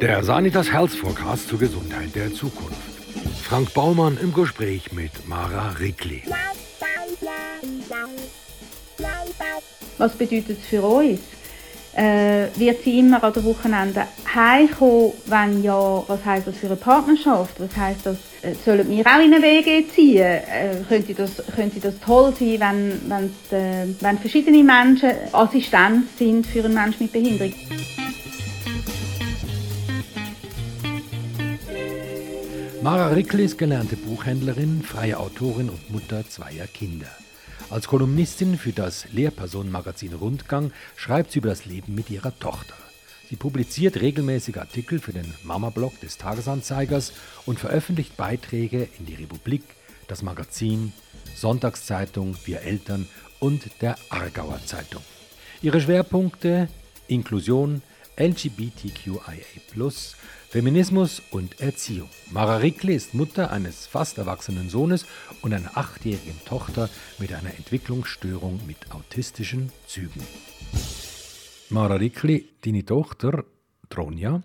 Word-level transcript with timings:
Der 0.00 0.22
Sanitas 0.22 0.72
Health 0.72 0.92
Forecast 0.92 1.48
zur 1.48 1.58
Gesundheit 1.58 2.14
der 2.14 2.32
Zukunft. 2.32 2.76
Frank 3.42 3.74
Baumann 3.74 4.16
im 4.22 4.32
Gespräch 4.32 4.92
mit 4.92 5.10
Mara 5.26 5.70
Rickli. 5.80 6.22
Was 9.98 10.12
bedeutet 10.12 10.58
es 10.60 10.66
für 10.66 10.82
uns? 10.82 11.20
Äh, 11.96 12.46
wird 12.56 12.84
sie 12.84 13.00
immer 13.00 13.24
an 13.24 13.32
der 13.32 13.42
Wochenende 13.44 14.06
heimkommen, 14.32 15.12
wenn 15.26 15.64
ja, 15.64 16.04
was 16.06 16.24
heißt 16.24 16.46
das 16.46 16.56
für 16.58 16.66
eine 16.66 16.76
Partnerschaft? 16.76 17.58
Was 17.58 17.76
heißt 17.76 18.06
das, 18.06 18.18
äh, 18.42 18.54
sollen 18.64 18.88
wir 18.88 19.04
auch 19.04 19.18
in 19.18 19.34
eine 19.34 19.42
Wege 19.42 19.84
ziehen? 19.88 20.22
Äh, 20.22 20.76
könnte, 20.88 21.14
das, 21.14 21.42
könnte 21.56 21.80
das 21.80 21.98
toll 21.98 22.32
sein, 22.38 23.00
wenn, 23.08 23.58
äh, 23.58 23.88
wenn 23.98 24.18
verschiedene 24.18 24.62
Menschen 24.62 25.10
Assistenz 25.32 26.16
sind 26.18 26.46
für 26.46 26.64
einen 26.64 26.74
Menschen 26.74 27.02
mit 27.02 27.12
Behinderung? 27.12 27.52
Mara 32.90 33.08
Rickli 33.08 33.44
ist 33.44 33.58
gelernte 33.58 33.96
Buchhändlerin, 33.96 34.82
freie 34.82 35.18
Autorin 35.18 35.68
und 35.68 35.90
Mutter 35.90 36.26
zweier 36.26 36.66
Kinder. 36.66 37.10
Als 37.68 37.86
Kolumnistin 37.86 38.56
für 38.56 38.72
das 38.72 39.12
Lehrpersonenmagazin 39.12 40.14
Rundgang 40.14 40.72
schreibt 40.96 41.30
sie 41.32 41.40
über 41.40 41.50
das 41.50 41.66
Leben 41.66 41.94
mit 41.94 42.08
ihrer 42.08 42.32
Tochter. 42.38 42.72
Sie 43.28 43.36
publiziert 43.36 44.00
regelmäßig 44.00 44.58
Artikel 44.58 45.00
für 45.00 45.12
den 45.12 45.34
Mama-Blog 45.42 46.00
des 46.00 46.16
Tagesanzeigers 46.16 47.12
und 47.44 47.58
veröffentlicht 47.58 48.16
Beiträge 48.16 48.88
in 48.98 49.04
die 49.04 49.16
Republik, 49.16 49.64
das 50.06 50.22
Magazin, 50.22 50.94
Sonntagszeitung, 51.36 52.38
Wir 52.46 52.62
Eltern 52.62 53.06
und 53.38 53.64
der 53.82 53.96
Aargauer 54.08 54.60
Zeitung. 54.64 55.02
Ihre 55.60 55.82
Schwerpunkte 55.82 56.70
Inklusion, 57.06 57.82
LGBTQIA+, 58.18 59.90
Feminismus 60.48 61.22
und 61.30 61.60
Erziehung. 61.60 62.08
Mara 62.32 62.56
Rickle 62.56 62.92
ist 62.92 63.14
Mutter 63.14 63.52
eines 63.52 63.86
fast 63.86 64.18
erwachsenen 64.18 64.68
Sohnes 64.68 65.06
und 65.40 65.54
einer 65.54 65.76
achtjährigen 65.76 66.44
Tochter 66.44 66.90
mit 67.20 67.32
einer 67.32 67.50
Entwicklungsstörung 67.50 68.60
mit 68.66 68.92
autistischen 68.92 69.70
Zügen. 69.86 70.20
Mara 71.70 71.94
Rickli, 71.94 72.48
deine 72.64 72.84
Tochter 72.84 73.44
Tronja, 73.88 74.42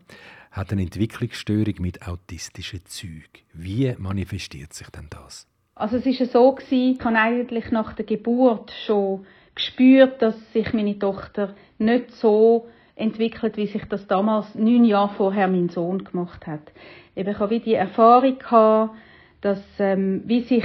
hat 0.52 0.72
eine 0.72 0.84
Entwicklungsstörung 0.84 1.76
mit 1.80 2.08
autistischen 2.08 2.86
Zügen. 2.86 3.42
Wie 3.54 3.96
manifestiert 3.98 4.74
sich 4.74 4.90
denn 4.92 5.08
das? 5.10 5.48
Also 5.74 5.98
es 5.98 6.06
ist 6.06 6.32
so 6.32 6.54
gewesen, 6.54 6.98
ich 7.00 7.04
habe 7.04 7.18
eigentlich 7.18 7.72
nach 7.72 7.94
der 7.94 8.06
Geburt 8.06 8.72
schon 8.86 9.26
gespürt, 9.56 10.22
dass 10.22 10.36
sich 10.54 10.74
meine 10.74 11.00
Tochter 11.00 11.56
nicht 11.80 12.12
so 12.12 12.70
entwickelt, 12.96 13.58
wie 13.58 13.68
sich 13.68 13.86
das 13.86 14.08
damals 14.08 14.54
neun 14.56 14.86
Jahre 14.86 15.14
vorher 15.16 15.48
mein 15.48 15.70
Sohn 15.70 16.04
gemacht 16.04 16.46
hat. 16.48 16.72
Eben, 17.16 17.30
ich 17.32 17.40
habe 17.40 17.52
wie 17.52 17.60
die 17.60 17.74
Erfahrung 17.74 18.38
gehabt, 18.38 18.96
dass 19.42 19.64
ähm, 19.80 20.24
wie 20.26 20.42
sich 20.42 20.64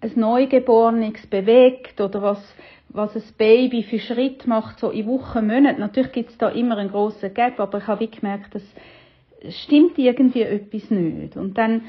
ein 0.00 0.12
Neugeborenes 0.14 1.26
bewegt 1.26 2.00
oder 2.00 2.22
was 2.22 2.54
was 2.88 3.14
ein 3.14 3.22
Baby 3.36 3.82
für 3.82 3.98
Schritt 3.98 4.46
macht, 4.46 4.78
so 4.78 4.90
in 4.90 5.06
Wochen, 5.06 5.46
Monaten. 5.46 5.80
Natürlich 5.80 6.12
gibt 6.12 6.30
es 6.30 6.38
da 6.38 6.48
immer 6.48 6.78
einen 6.78 6.90
grossen 6.90 7.34
Gap, 7.34 7.60
aber 7.60 7.78
ich 7.78 7.86
habe 7.86 8.00
wie 8.00 8.10
gemerkt, 8.10 8.54
dass 8.54 8.62
stimmt 9.50 9.98
irgendwie 9.98 10.42
etwas 10.42 10.90
nicht. 10.90 11.36
Und 11.36 11.58
dann 11.58 11.82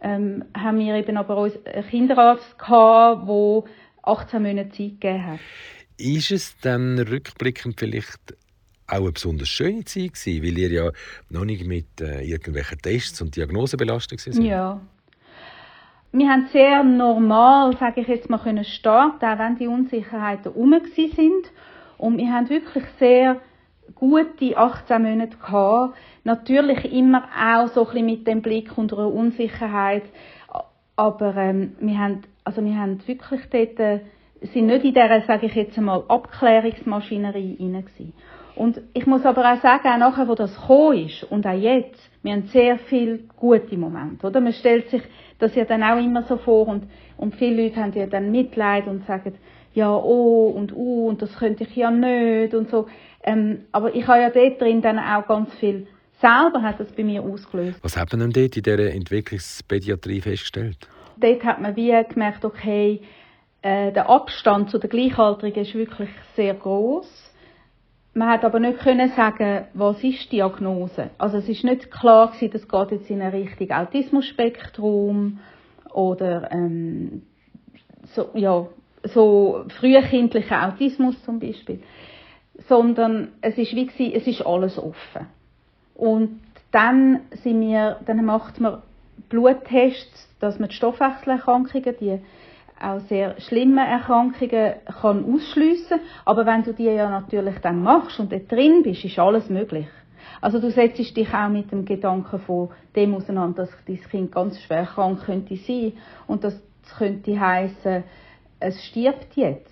ähm, 0.00 0.44
haben 0.56 0.78
wir 0.78 0.94
eben 0.94 1.16
aber 1.16 1.36
auch 1.36 1.44
einen 1.64 1.88
Kinderarzt 1.88 2.58
gehabt, 2.58 3.28
der 3.28 3.62
18 4.02 4.42
Monate 4.42 4.70
Zeit 4.70 5.00
gegeben 5.00 5.26
hat. 5.26 5.40
Ist 5.96 6.30
es 6.30 6.58
dann 6.60 6.98
rückblickend 6.98 7.78
vielleicht 7.78 8.34
auch 8.94 9.02
eine 9.02 9.12
besonders 9.12 9.48
schöne 9.48 9.84
Zeit 9.84 10.14
gewesen, 10.14 10.42
weil 10.42 10.58
ihr 10.58 10.70
ja 10.70 10.90
noch 11.30 11.44
nicht 11.44 11.66
mit 11.66 12.00
äh, 12.00 12.22
irgendwelchen 12.22 12.78
Tests 12.78 13.20
und 13.20 13.36
Diagnosen 13.36 13.76
belastet 13.76 14.20
seid? 14.20 14.36
Ja. 14.36 14.80
Wir 16.12 16.28
haben 16.28 16.46
sehr 16.52 16.84
normal, 16.84 17.76
sage 17.76 18.02
ich 18.02 18.06
jetzt 18.06 18.30
mal, 18.30 18.38
können 18.38 18.64
starten, 18.64 19.24
auch 19.24 19.38
wenn 19.38 19.56
die 19.56 19.66
Unsicherheiten 19.66 20.52
herum 20.52 20.74
sind. 20.94 21.50
Und 21.98 22.18
wir 22.18 22.32
haben 22.32 22.48
wirklich 22.48 22.84
sehr 23.00 23.40
gute 23.96 24.56
18 24.56 25.02
Monate 25.02 25.36
gehabt. 25.36 25.96
Natürlich 26.22 26.92
immer 26.92 27.24
auch 27.36 27.68
so 27.68 27.80
ein 27.80 27.86
bisschen 27.86 28.06
mit 28.06 28.26
dem 28.26 28.42
Blick 28.42 28.78
unter 28.78 28.98
einer 28.98 29.12
Unsicherheit. 29.12 30.04
Aber 30.96 31.36
ähm, 31.36 31.72
wir 31.80 31.98
haben, 31.98 32.20
also 32.44 32.64
wir 32.64 32.76
haben 32.76 33.06
wirklich 33.06 33.40
dort, 33.50 33.80
äh, 33.80 34.00
sind 34.52 34.66
nicht 34.66 34.84
in 34.84 34.94
dieser, 34.94 35.22
sage 35.22 35.46
ich 35.46 35.54
jetzt 35.54 35.76
einmal, 35.76 36.04
Abklärungsmaschinerie 36.08 37.56
gewesen. 37.56 38.12
Und 38.56 38.80
ich 38.92 39.06
muss 39.06 39.24
aber 39.24 39.52
auch 39.52 39.60
sagen, 39.60 39.88
auch 39.88 39.98
nachher, 39.98 40.28
wo 40.28 40.34
das 40.34 40.54
gekommen 40.54 41.06
ist, 41.06 41.24
und 41.24 41.46
auch 41.46 41.58
jetzt, 41.58 41.98
wir 42.22 42.32
haben 42.32 42.46
sehr 42.46 42.78
viele 42.78 43.18
gute 43.36 43.76
Momente, 43.76 44.26
oder? 44.26 44.40
Man 44.40 44.52
stellt 44.52 44.90
sich 44.90 45.02
das 45.38 45.54
ja 45.54 45.64
dann 45.64 45.82
auch 45.82 45.98
immer 45.98 46.22
so 46.22 46.36
vor, 46.36 46.68
und, 46.68 46.84
und 47.16 47.34
viele 47.34 47.64
Leute 47.64 47.80
haben 47.80 47.92
ja 47.94 48.06
dann 48.06 48.30
Mitleid 48.30 48.86
und 48.86 49.04
sagen, 49.06 49.34
ja, 49.74 49.92
oh, 49.92 50.52
und 50.56 50.72
uh, 50.72 51.08
und 51.08 51.20
das 51.20 51.36
könnte 51.36 51.64
ich 51.64 51.74
ja 51.74 51.90
nicht, 51.90 52.54
und 52.54 52.70
so. 52.70 52.86
Ähm, 53.24 53.64
aber 53.72 53.94
ich 53.94 54.06
habe 54.06 54.20
ja 54.20 54.30
dort 54.30 54.60
drin 54.60 54.82
dann 54.82 54.98
auch 54.98 55.26
ganz 55.26 55.52
viel 55.54 55.88
selber 56.20 56.62
hat 56.62 56.78
das 56.78 56.92
bei 56.92 57.02
mir 57.02 57.22
ausgelöst. 57.22 57.78
Was 57.82 57.96
hat 57.96 58.12
man 58.12 58.20
denn 58.20 58.30
dort 58.30 58.56
in 58.56 58.62
dieser 58.62 58.92
Entwicklungspädiatrie 58.92 60.20
festgestellt? 60.20 60.88
Dort 61.16 61.44
hat 61.44 61.60
man 61.60 61.74
wie 61.76 61.92
gemerkt, 62.08 62.44
okay, 62.44 63.00
äh, 63.62 63.92
der 63.92 64.08
Abstand 64.08 64.70
zu 64.70 64.78
den 64.78 64.90
Gleichaltrigen 64.90 65.62
ist 65.62 65.74
wirklich 65.74 66.10
sehr 66.36 66.54
groß 66.54 67.23
man 68.14 68.28
hat 68.28 68.44
aber 68.44 68.60
nicht 68.60 68.78
können 68.78 69.10
sagen, 69.10 69.64
was 69.74 70.02
ist 70.02 70.30
die 70.30 70.36
Diagnose. 70.36 71.10
Also 71.18 71.38
es 71.38 71.48
ist 71.48 71.64
nicht 71.64 71.90
klar 71.90 72.28
gewesen, 72.28 72.52
das 72.52 72.68
geht 72.68 72.90
jetzt 72.92 73.10
in 73.10 73.20
eine 73.20 73.32
Richtung 73.32 73.70
Autismusspektrum 73.70 75.40
oder 75.92 76.50
ähm, 76.52 77.22
so, 78.14 78.30
ja, 78.34 78.66
so 79.02 79.64
frühkindlicher 79.68 80.68
Autismus 80.68 81.22
zum 81.24 81.40
Beispiel, 81.40 81.82
sondern 82.68 83.32
es 83.40 83.58
ist 83.58 83.74
wie 83.74 83.86
gewesen, 83.86 84.12
es 84.14 84.26
ist 84.26 84.46
alles 84.46 84.78
offen. 84.78 85.26
Und 85.94 86.40
dann 86.70 87.20
sind 87.42 87.60
wir, 87.60 88.00
dann 88.06 88.24
macht 88.24 88.60
man 88.60 88.82
Bluttests, 89.28 90.28
dass 90.40 90.58
man 90.58 90.68
die 90.68 90.74
Stoffwechselerkrankungen, 90.74 91.96
die 92.00 92.18
auch 92.80 93.00
sehr 93.08 93.40
schlimme 93.40 93.86
Erkrankungen 93.86 94.74
kann 95.00 95.24
ausschliessen. 95.34 96.00
Aber 96.24 96.46
wenn 96.46 96.62
du 96.62 96.72
die 96.72 96.84
ja 96.84 97.08
natürlich 97.08 97.58
dann 97.60 97.82
machst 97.82 98.18
und 98.20 98.32
dort 98.32 98.50
drin 98.50 98.82
bist, 98.82 99.04
ist 99.04 99.18
alles 99.18 99.48
möglich. 99.48 99.86
Also 100.40 100.60
du 100.60 100.70
setzt 100.70 100.98
dich 100.98 101.32
auch 101.32 101.48
mit 101.48 101.72
dem 101.72 101.84
Gedanken 101.84 102.38
von 102.40 102.68
dem 102.94 103.14
auseinander, 103.14 103.64
dass 103.64 103.70
dein 103.86 104.00
Kind 104.10 104.32
ganz 104.32 104.60
schwer 104.60 104.84
krank 104.84 105.24
könnte 105.24 105.56
sein 105.56 105.94
und 106.26 106.44
das 106.44 106.60
könnte 106.98 107.38
heißen, 107.38 108.04
es 108.60 108.84
stirbt 108.84 109.36
jetzt. 109.36 109.70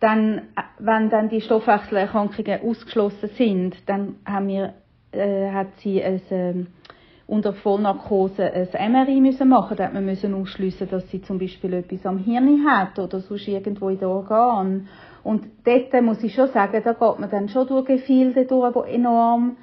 Dann, 0.00 0.42
wenn 0.78 1.08
dann 1.08 1.28
die 1.28 1.40
Stoffwechselerkrankungen 1.40 2.62
ausgeschlossen 2.62 3.30
sind, 3.36 3.76
dann 3.86 4.16
haben 4.26 4.48
wir, 4.48 4.74
äh, 5.12 5.50
hat 5.50 5.68
sie 5.78 6.02
ein, 6.02 6.20
äh, 6.30 6.66
unter 7.26 7.52
Vollnarkose 7.52 8.52
ein 8.52 8.92
MRI 8.92 9.20
müssen 9.20 9.48
machen. 9.48 9.78
Hat 9.78 9.92
man 9.92 10.04
müssen 10.04 10.34
ausschliessen, 10.34 10.88
dass 10.88 11.08
sie 11.10 11.22
zum 11.22 11.38
Beispiel 11.38 11.72
etwas 11.74 12.06
am 12.06 12.18
Hirn 12.18 12.64
hat 12.66 12.98
oder 12.98 13.20
sonst 13.20 13.48
irgendwo 13.48 13.88
in 13.88 13.98
den 13.98 14.08
Organen. 14.08 14.88
Und 15.24 15.44
dort 15.64 16.02
muss 16.02 16.22
ich 16.22 16.34
schon 16.34 16.48
sagen, 16.48 16.80
da 16.84 16.92
geht 16.92 17.18
man 17.18 17.30
dann 17.30 17.48
schon 17.48 17.66
durch 17.66 17.86
Gefilde 17.86 18.44
durch, 18.44 18.74
die 18.74 18.94
enorm 18.94 19.56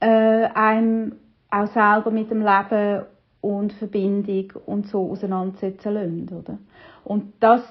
äh, 0.00 0.06
einem 0.06 1.14
auch 1.50 1.66
selber 1.68 2.10
mit 2.10 2.30
dem 2.30 2.42
Leben 2.42 3.04
und 3.40 3.72
Verbindung 3.74 4.52
und 4.66 4.86
so 4.86 5.10
auseinandersetzen 5.10 5.94
lassen, 5.94 6.28
oder? 6.38 6.58
Und 7.04 7.32
das 7.40 7.62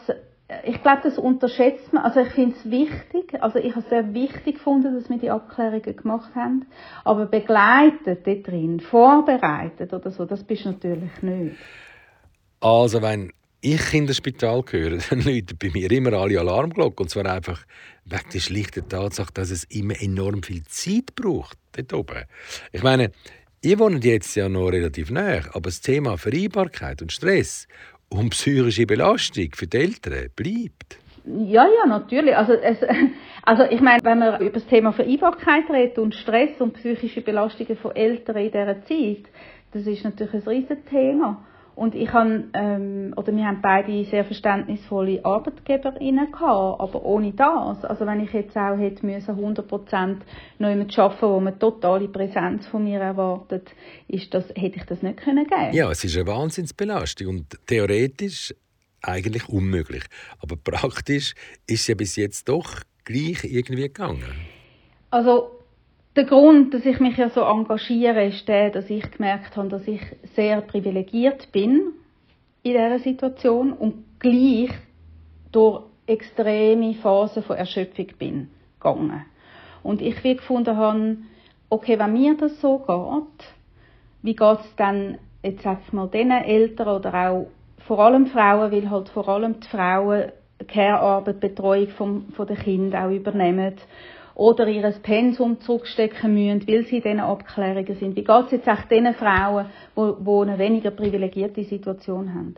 ich 0.64 0.82
glaube, 0.82 1.02
das 1.04 1.18
unterschätzt 1.18 1.94
man. 1.94 2.04
Also 2.04 2.22
ich 2.22 2.30
finde 2.30 2.56
es 2.58 2.70
wichtig, 2.70 3.42
also 3.42 3.60
ich 3.60 3.72
habe 3.72 3.82
es 3.82 3.90
sehr 3.90 4.14
wichtig 4.14 4.56
gefunden, 4.56 4.94
dass 4.94 5.10
wir 5.10 5.18
die 5.18 5.30
Abklärungen 5.30 5.96
gemacht 5.96 6.34
haben. 6.36 6.66
Aber 7.04 7.26
begleitet 7.26 8.26
dort 8.26 8.48
drin, 8.48 8.80
vorbereitet 8.80 9.94
oder 9.94 10.12
so, 10.12 10.26
das 10.26 10.44
bist 10.44 10.66
du 10.66 10.70
natürlich 10.70 11.22
nicht. 11.22 11.56
Also 12.60 13.02
wenn 13.02 13.32
ich 13.62 13.94
in 13.94 14.08
das 14.08 14.18
Spital 14.18 14.64
gehöre, 14.64 14.98
dann 15.10 15.22
läuten 15.22 15.58
bei 15.58 15.70
mir 15.70 15.92
immer 15.92 16.14
alle 16.14 16.40
Alarmglocken. 16.40 17.06
Und 17.06 17.10
zwar 17.10 17.26
einfach 17.26 17.64
wegen 18.06 18.30
der 18.34 18.40
schlichten 18.40 18.90
Tatsache, 18.90 19.34
dass 19.34 19.52
es 19.52 19.64
immer 19.66 20.00
enorm 20.02 20.44
viel 20.44 20.64
Zeit 20.66 21.16
braucht, 21.16 21.58
dort 21.74 21.94
oben. 21.94 22.26
Ich 22.72 22.84
meine, 22.84 23.12
ihr 23.62 23.80
wohnt 23.80 24.04
jetzt 24.04 24.36
ja 24.36 24.50
noch 24.50 24.70
relativ 24.70 25.12
nah, 25.12 25.42
aber 25.54 25.70
das 25.70 25.82
Thema 25.82 26.18
Vereinbarkeit 26.18 27.02
und 27.02 27.12
Stress 27.12 27.68
und 28.12 28.32
psychische 28.32 28.86
Belastung 28.86 29.50
für 29.54 29.68
die 29.68 29.78
Eltern 29.78 30.30
bleibt. 30.36 31.00
Ja, 31.26 31.66
ja, 31.66 31.86
natürlich. 31.88 32.36
Also, 32.36 32.54
es, 32.54 32.78
also 33.44 33.64
ich 33.64 33.82
meine, 33.82 34.04
wenn 34.04 34.20
man 34.20 34.42
über 34.42 34.52
das 34.52 34.66
Thema 34.66 34.92
Vereinbarkeit 34.92 35.70
redet 35.70 35.98
und 35.98 36.16
Stress 36.16 36.60
und 36.60 36.74
psychische 36.74 37.22
Belastungen 37.22 37.78
von 37.78 37.96
Eltern 37.96 38.38
in 38.38 38.52
dieser 38.52 38.84
Zeit, 38.86 39.26
das 39.74 39.88
ist 39.88 40.04
natürlich 40.04 40.34
ein 40.34 40.42
riesiges 40.42 40.84
Thema. 40.90 41.46
Und 41.76 41.96
ich 41.96 42.12
habe, 42.12 42.46
ähm, 42.54 43.14
oder 43.16 43.36
wir 43.36 43.46
haben 43.46 43.62
beide 43.62 44.04
sehr 44.06 44.26
verständnisvolle 44.26 45.24
ArbeitgeberInnen 45.24 46.32
gehabt, 46.32 46.82
aber 46.82 47.04
ohne 47.06 47.32
das, 47.32 47.86
also 47.86 48.06
wenn 48.06 48.20
ich 48.20 48.34
jetzt 48.34 48.56
auch 48.58 48.78
hätte 48.78 49.06
müssen 49.06 49.36
100% 49.36 50.18
noch 50.60 50.70
jemand 50.70 51.00
arbeiten, 51.00 51.22
wo 51.22 51.40
man 51.40 51.60
totale 51.60 52.08
Präsenz 52.08 52.68
von 52.68 52.84
mir 52.84 53.00
erwartet, 53.00 53.70
ist 54.08 54.34
das, 54.34 54.50
hätte 54.50 54.78
ich 54.78 54.86
das 54.86 55.02
nicht 55.02 55.18
können 55.18 55.48
geben. 55.48 55.74
Ja, 55.74 55.90
es 55.90 56.04
ist 56.04 56.16
eine 56.18 56.28
Wahnsinnsbelastung 56.28 57.28
und 57.28 57.68
theoretisch 57.68 58.54
eigentlich 59.02 59.48
unmöglich. 59.50 60.04
Aber 60.40 60.56
praktisch 60.56 61.34
ist 61.68 61.82
es 61.82 61.88
ja 61.88 61.96
bis 61.96 62.16
jetzt 62.16 62.50
doch 62.50 62.82
gleich 63.06 63.44
irgendwie 63.44 63.84
gegangen. 63.84 64.24
Also 65.10 65.61
der 66.16 66.26
Grund, 66.26 66.74
dass 66.74 66.86
ich 66.86 67.00
mich 67.00 67.18
ja 67.18 67.30
so 67.30 67.42
engagiere, 67.42 68.26
ist 68.26 68.48
der, 68.48 68.70
dass 68.70 68.90
ich 68.90 69.10
gemerkt 69.12 69.56
habe, 69.56 69.70
dass 69.70 69.88
ich 69.88 70.02
sehr 70.36 70.62
privilegiert 70.62 71.52
bin 71.52 71.94
in 72.64 72.74
dieser 72.74 73.00
Situation 73.00 73.74
und 73.74 74.20
gleich 74.20 74.72
durch 75.52 75.84
extreme 76.08 76.94
Phasen 76.96 77.44
von 77.44 77.56
Erschöpfung 77.56 78.08
bin 78.20 78.50
gegangen. 78.80 79.26
Und 79.84 80.02
ich 80.02 80.24
wie 80.24 80.36
gefunden 80.36 80.76
habe, 80.76 81.18
okay, 81.70 81.98
wenn 81.98 82.14
mir 82.14 82.36
das 82.36 82.60
so 82.60 82.80
geht, 82.80 83.48
wie 84.22 84.36
geht 84.36 84.60
es 84.60 84.76
dann, 84.76 85.18
jetzt 85.42 85.64
sag 85.64 85.80
ich 85.86 85.94
mal, 85.94 86.08
den 86.08 86.30
Eltern 86.32 86.90
oder 86.90 87.30
auch 87.30 87.48
vor 87.88 88.00
allem 88.00 88.28
Frauen, 88.28 88.72
weil 88.72 88.90
halt 88.90 89.10
vor 89.10 89.28
allem 89.28 89.60
die 89.60 89.68
Frauen 89.68 90.32
Care-Arbeit, 90.68 91.40
Betreuung 91.40 91.88
vom, 91.90 92.26
von 92.34 92.46
den 92.46 92.58
Kindern 92.58 93.06
auch 93.06 93.16
übernehmen 93.16 93.74
oder 94.42 94.68
ihr 94.68 94.92
Pensum 95.04 95.60
zurückstecken 95.60 96.34
müssen, 96.34 96.68
weil 96.68 96.84
sie 96.86 96.98
in 96.98 97.04
diesen 97.04 97.20
Abklärungen 97.20 97.94
sind. 97.94 98.16
Wie 98.16 98.24
geht 98.24 98.46
es 98.46 98.52
jetzt 98.52 98.68
auch 98.68 98.82
den 98.90 99.14
Frauen, 99.14 99.68
die, 99.96 100.14
die 100.20 100.32
eine 100.32 100.58
weniger 100.58 100.90
privilegierte 100.90 101.64
Situation 101.64 102.34
haben? 102.34 102.56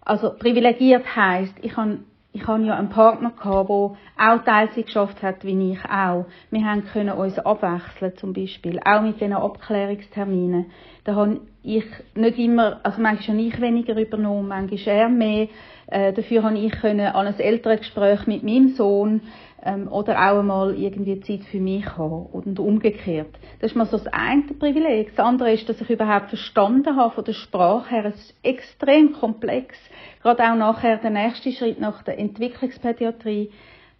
Also 0.00 0.32
privilegiert 0.36 1.04
heißt, 1.14 1.54
ich 1.62 1.76
habe 1.76 1.98
ich 2.32 2.46
habe 2.46 2.62
ja 2.64 2.76
einen 2.76 2.90
Partner 2.90 3.30
gehabt, 3.30 3.68
der 3.68 3.96
auch 4.16 4.44
Teilzeit 4.44 4.86
geschafft 4.86 5.20
hat, 5.22 5.44
wie 5.44 5.72
ich 5.72 5.84
auch. 5.84 6.26
Wir 6.50 6.64
haben 6.64 6.84
können 6.84 7.10
uns 7.10 7.38
abwechseln, 7.40 8.16
zum 8.16 8.32
Beispiel. 8.32 8.78
Auch 8.84 9.02
mit 9.02 9.20
diesen 9.20 9.32
Abklärungsterminen. 9.32 10.66
Da 11.02 11.16
habe 11.16 11.40
ich 11.64 11.84
nicht 12.14 12.38
immer, 12.38 12.78
also 12.84 13.02
manchmal 13.02 13.36
habe 13.36 13.48
ich 13.48 13.60
weniger 13.60 13.96
übernommen, 13.96 14.46
manchmal 14.46 14.96
er 14.96 15.08
mehr. 15.08 15.48
Äh, 15.88 16.12
dafür 16.12 16.44
habe 16.44 16.56
ich 16.56 16.70
können 16.72 17.06
an 17.06 17.26
ein 17.26 17.38
Elterngespräch 17.38 18.28
mit 18.28 18.44
meinem 18.44 18.68
Sohn 18.76 19.22
ähm, 19.62 19.88
oder 19.88 20.14
auch 20.14 20.38
einmal 20.38 20.74
irgendwie 20.74 21.20
Zeit 21.20 21.44
für 21.50 21.60
mich 21.60 21.86
haben 21.96 22.26
und 22.26 22.58
umgekehrt. 22.58 23.38
Das 23.60 23.70
ist 23.70 23.76
mal 23.76 23.86
so 23.86 23.98
das 23.98 24.06
eine 24.12 24.42
Privileg. 24.58 25.14
Das 25.16 25.24
andere 25.24 25.52
ist, 25.52 25.68
dass 25.68 25.80
ich 25.80 25.90
überhaupt 25.90 26.28
verstanden 26.28 26.96
habe 26.96 27.14
von 27.14 27.24
der 27.24 27.32
Sprache 27.32 27.90
her. 27.90 28.04
Es 28.06 28.14
ist 28.16 28.34
extrem 28.42 29.12
komplex. 29.12 29.76
Gerade 30.22 30.44
auch 30.44 30.56
nachher 30.56 30.96
der 30.98 31.10
nächste 31.10 31.52
Schritt 31.52 31.80
nach 31.80 32.02
der 32.02 32.18
Entwicklungspädiatrie, 32.18 33.50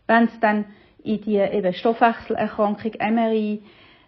wenn 0.06 0.24
es 0.24 0.40
dann 0.40 0.64
in 1.02 1.20
die 1.20 1.36
eben 1.36 1.72
Stoffwechselerkrankung, 1.72 2.92
MRI, 2.98 3.62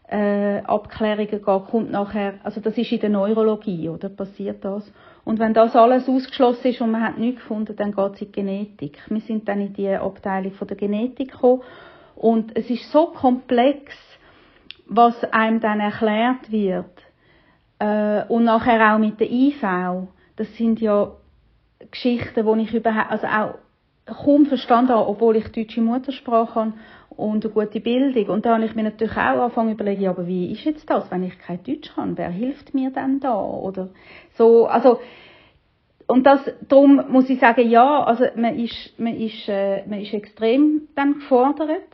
äh, 0.08 0.58
Abklärungen 0.64 1.28
geht, 1.28 1.43
kommt 1.43 1.90
nachher, 1.90 2.34
also 2.43 2.60
das 2.60 2.76
ist 2.76 2.93
in 2.93 3.00
der 3.00 3.10
Neurologie, 3.10 3.88
oder? 3.88 4.10
Passiert 4.10 4.64
das? 4.64 4.90
Und 5.24 5.38
wenn 5.38 5.54
das 5.54 5.76
alles 5.76 6.08
ausgeschlossen 6.08 6.69
ist 6.69 6.80
und 6.80 6.90
man 6.90 7.02
hat 7.02 7.19
nichts 7.19 7.40
gefunden, 7.40 7.76
dann 7.76 7.92
geht 7.92 8.14
es 8.14 8.20
in 8.22 8.26
die 8.26 8.32
Genetik. 8.32 8.98
Wir 9.08 9.20
sind 9.20 9.48
dann 9.48 9.60
in 9.60 9.72
die 9.72 9.88
Abteilung 9.88 10.52
von 10.52 10.66
der 10.66 10.76
Genetik 10.76 11.32
gekommen 11.32 11.62
und 12.16 12.56
es 12.56 12.69
ist 12.69 12.90
so 12.90 13.06
komplex, 13.06 13.92
was 14.86 15.22
einem 15.32 15.60
dann 15.60 15.80
erklärt 15.80 16.50
wird. 16.50 16.90
Äh, 17.78 18.24
und 18.28 18.44
nachher 18.44 18.94
auch 18.94 18.98
mit 18.98 19.20
der 19.20 19.30
IV. 19.30 19.62
Das 20.36 20.54
sind 20.56 20.80
ja 20.80 21.12
Geschichten, 21.90 22.46
die 22.46 22.62
ich 22.62 22.74
überhaupt, 22.74 23.10
also 23.10 23.26
auch 23.26 23.54
kaum 24.06 24.46
verstanden 24.46 24.93
habe, 24.93 25.08
obwohl 25.08 25.37
ich 25.37 25.49
deutsche 25.49 25.81
Muttersprache 25.81 26.54
habe 26.54 26.72
und 27.16 27.44
eine 27.44 27.54
gute 27.54 27.81
Bildung. 27.81 28.26
Und 28.28 28.46
da 28.46 28.54
habe 28.54 28.64
ich 28.64 28.75
mir 28.75 28.84
natürlich 28.84 29.12
auch 29.12 29.16
angefangen 29.16 29.70
zu 29.70 29.75
überlegen, 29.75 30.08
aber 30.08 30.26
wie 30.26 30.52
ist 30.52 30.64
jetzt 30.64 30.88
das, 30.88 31.10
wenn 31.10 31.25
ich 31.25 31.38
kein 31.38 31.62
Deutsch 31.62 31.94
kann? 31.94 32.16
Wer 32.16 32.31
hilft 32.31 32.75
mir 32.75 32.90
denn 32.90 33.20
da? 33.20 33.40
Oder 33.40 33.90
so, 34.37 34.66
also, 34.66 35.00
und 36.06 36.25
das, 36.25 36.40
darum 36.69 37.02
muss 37.10 37.31
ich 37.31 37.38
sagen, 37.38 37.69
ja, 37.69 38.04
also 38.04 38.25
man 38.37 38.58
ist, 38.58 38.99
man 38.99 39.14
ist, 39.14 39.49
äh, 39.49 39.87
man 39.87 40.00
ist 40.00 40.12
extrem 40.12 40.88
dann 40.94 41.14
gefordert, 41.14 41.88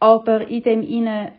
aber 0.00 0.46
in 0.48 0.62
dem 0.62 0.82
Innen, 0.82 1.32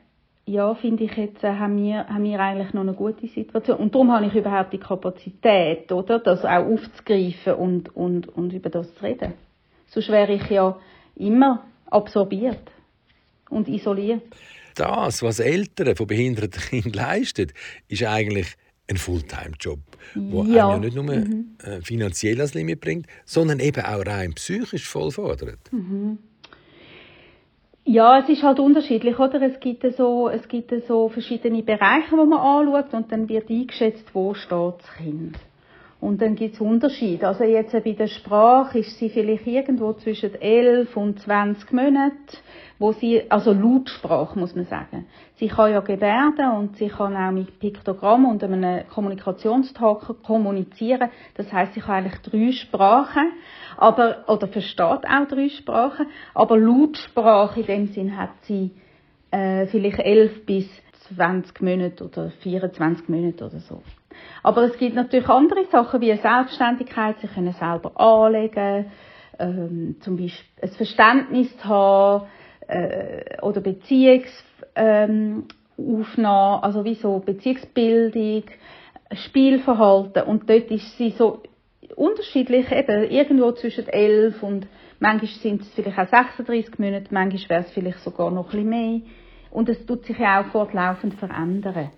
ja, 0.46 0.76
finde 0.76 1.06
ich 1.06 1.12
jetzt, 1.16 1.44
äh, 1.44 1.54
haben, 1.54 1.84
wir, 1.84 2.08
haben 2.08 2.24
wir 2.24 2.40
eigentlich 2.40 2.74
noch 2.74 2.82
eine 2.82 2.94
gute 2.94 3.28
Situation. 3.28 3.78
Und 3.78 3.96
darum 3.96 4.12
habe 4.12 4.28
ich 4.28 4.36
überhaupt 4.36 4.74
die 4.74 4.78
Kapazität, 4.78 5.92
oder, 5.92 6.20
das 6.20 6.46
auch 6.46 6.66
aufzugreifen 6.66 7.54
und, 7.56 7.96
und, 7.96 8.28
und 8.30 8.54
über 8.54 8.70
das 8.70 8.94
zu 8.96 9.04
reden. 9.04 9.34
Sonst 9.88 10.10
wäre 10.10 10.34
ich 10.34 10.50
ja 10.50 10.80
immer 11.16 11.66
absorbiert 11.88 12.72
und 13.50 13.68
isoliert. 13.68 14.24
Das, 14.76 15.24
was 15.24 15.40
Eltern 15.40 15.96
von 15.96 16.08
behinderten 16.08 16.62
Kindern 16.62 16.94
leisten, 16.94 17.52
ist 17.88 18.04
eigentlich 18.04 18.56
ein 18.88 18.98
Fulltime-Job, 18.98 19.80
der 20.14 20.44
ja. 20.46 20.70
ja 20.70 20.78
nicht 20.78 20.96
nur 20.96 21.06
mhm. 21.06 21.56
Äh, 21.64 21.82
finanziell 21.82 22.40
als 22.40 22.54
Limit 22.54 22.82
bringt, 22.82 23.08
sondern 23.26 23.60
eben 23.60 23.84
auch 23.84 24.06
rein 24.06 24.34
psychisch 24.34 24.88
voll 24.88 25.12
fordert. 25.12 25.72
Mhm. 25.72 26.20
Ja, 27.88 28.18
es 28.18 28.30
ist 28.30 28.42
halt 28.42 28.60
unterschiedlich, 28.60 29.20
oder? 29.20 29.40
Es 29.44 29.60
gibt 29.60 29.86
so, 29.96 30.28
es 30.28 30.48
gibt 30.48 30.74
so 30.88 31.08
verschiedene 31.10 31.62
Bereiche, 31.62 32.10
die 32.10 32.16
man 32.16 32.34
anschaut 32.34 32.92
und 32.94 33.12
dann 33.12 33.30
wird 33.30 33.48
eingeschätzt, 33.50 34.10
wo 34.14 34.34
steht 34.34 34.52
das 34.80 34.92
Kind. 34.98 35.38
Und 36.02 36.22
dann 36.22 36.36
gibt 36.36 36.56
es 36.56 36.62
Unterschiede. 36.62 37.28
Also 37.28 37.46
jetzt 37.46 37.72
bei 37.72 37.94
der 37.94 38.08
Sprache 38.08 38.80
ist 38.80 38.98
sie 38.98 39.10
vielleicht 39.10 39.48
irgendwo 39.48 39.94
zwischen 39.94 40.36
11 40.36 40.96
und 40.98 41.20
20 41.20 41.72
Monaten, 41.72 42.38
wo 42.78 42.92
sie, 42.92 43.24
also 43.32 43.54
Lautsprache 43.54 44.38
muss 44.38 44.56
man 44.56 44.66
sagen. 44.66 45.08
Sie 45.38 45.48
kann 45.48 45.72
ja 45.72 45.80
gebärden 45.80 46.52
und 46.52 46.78
sie 46.78 46.90
kann 46.90 47.16
auch 47.16 47.32
mit 47.32 47.60
Piktogramm 47.60 48.26
und 48.26 48.44
einem 48.44 48.88
Kommunikationstalker 48.90 50.16
kommunizieren. 50.16 51.10
Das 51.36 51.52
heißt, 51.52 51.74
sie 51.74 51.80
kann 51.80 52.06
eigentlich 52.06 52.22
drei 52.22 52.52
Sprachen, 52.52 53.32
aber, 53.78 54.26
oder 54.28 54.48
versteht 54.48 54.82
auch 54.82 55.28
drei 55.28 55.50
Sprachen, 55.50 56.08
aber 56.34 56.58
Lautsprache 56.58 57.62
in 57.62 57.66
dem 57.66 57.88
Sinn 57.88 58.18
hat 58.18 58.32
sie 58.42 58.72
äh, 59.32 59.66
vielleicht 59.68 60.00
11 60.00 60.46
bis 60.46 60.70
20 61.16 61.62
Monate 61.62 62.04
oder 62.04 62.32
24 62.42 63.08
Monate 63.10 63.46
oder 63.46 63.60
so. 63.60 63.82
Aber 64.44 64.64
es 64.64 64.78
gibt 64.78 64.96
natürlich 64.96 65.28
andere 65.30 65.66
Sachen 65.66 66.02
wie 66.02 66.16
Selbstständigkeit, 66.16 67.16
sie 67.22 67.28
können 67.28 67.54
selber 67.54 68.00
anlegen, 68.00 68.92
ähm, 69.40 69.96
zum 70.02 70.18
Beispiel 70.18 70.46
ein 70.62 70.70
Verständnis 70.70 71.58
zu 71.58 71.66
haben 71.68 72.28
äh, 72.68 73.42
oder 73.42 73.62
Beziehungsaufnahme, 73.62 75.44
ähm, 75.78 76.64
also 76.64 76.84
wie 76.86 76.96
so 76.96 77.20
Beziehungsbildung, 77.20 78.44
Spielverhalten 79.14 80.24
und 80.24 80.50
dort 80.50 80.72
ist 80.72 80.98
sie 80.98 81.12
so 81.12 81.44
unterschiedlich, 81.96 82.72
eben 82.72 83.04
irgendwo 83.10 83.52
zwischen 83.52 83.88
11 83.88 84.42
und 84.42 84.68
manchmal 85.00 85.32
sind 85.42 85.62
es 85.62 85.70
vielleicht 85.74 86.00
auch 86.00 86.08
36 86.08 86.80
Monate, 86.80 87.08
manchmal 87.12 87.50
wäre 87.50 87.62
es 87.62 87.72
vielleicht 87.72 88.00
sogar 88.00 88.32
noch 88.32 88.46
ein 88.46 88.52
bisschen 88.52 88.70
mehr 88.70 89.02
und 89.52 89.70
es 89.70 89.86
tut 89.86 90.06
sich 90.06 90.18
ja 90.18 90.42
auch 90.42 90.48
fortlaufend 90.48 91.14
verändern. 91.16 91.92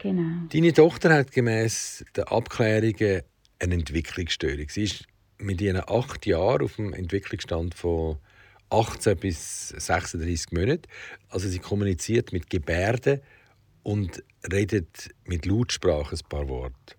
Genau. 0.00 0.46
Deine 0.52 0.72
Tochter 0.72 1.14
hat 1.14 1.32
gemäß 1.32 2.04
der 2.16 2.32
Abklärungen 2.32 3.22
eine 3.58 3.74
Entwicklungsstörung. 3.74 4.68
Sie 4.68 4.84
ist 4.84 5.04
mit 5.38 5.60
ihren 5.60 5.82
acht 5.86 6.26
Jahren 6.26 6.62
auf 6.62 6.76
dem 6.76 6.92
Entwicklungsstand 6.92 7.74
von 7.74 8.18
18 8.70 9.16
bis 9.18 9.68
36 9.68 10.52
Monaten. 10.52 10.82
Also 11.28 11.48
sie 11.48 11.58
kommuniziert 11.58 12.32
mit 12.32 12.48
Gebärden 12.48 13.20
und 13.82 14.22
redet 14.50 15.10
mit 15.24 15.44
Lautsprache 15.44 16.16
ein 16.16 16.28
paar 16.28 16.48
Worte. 16.48 16.94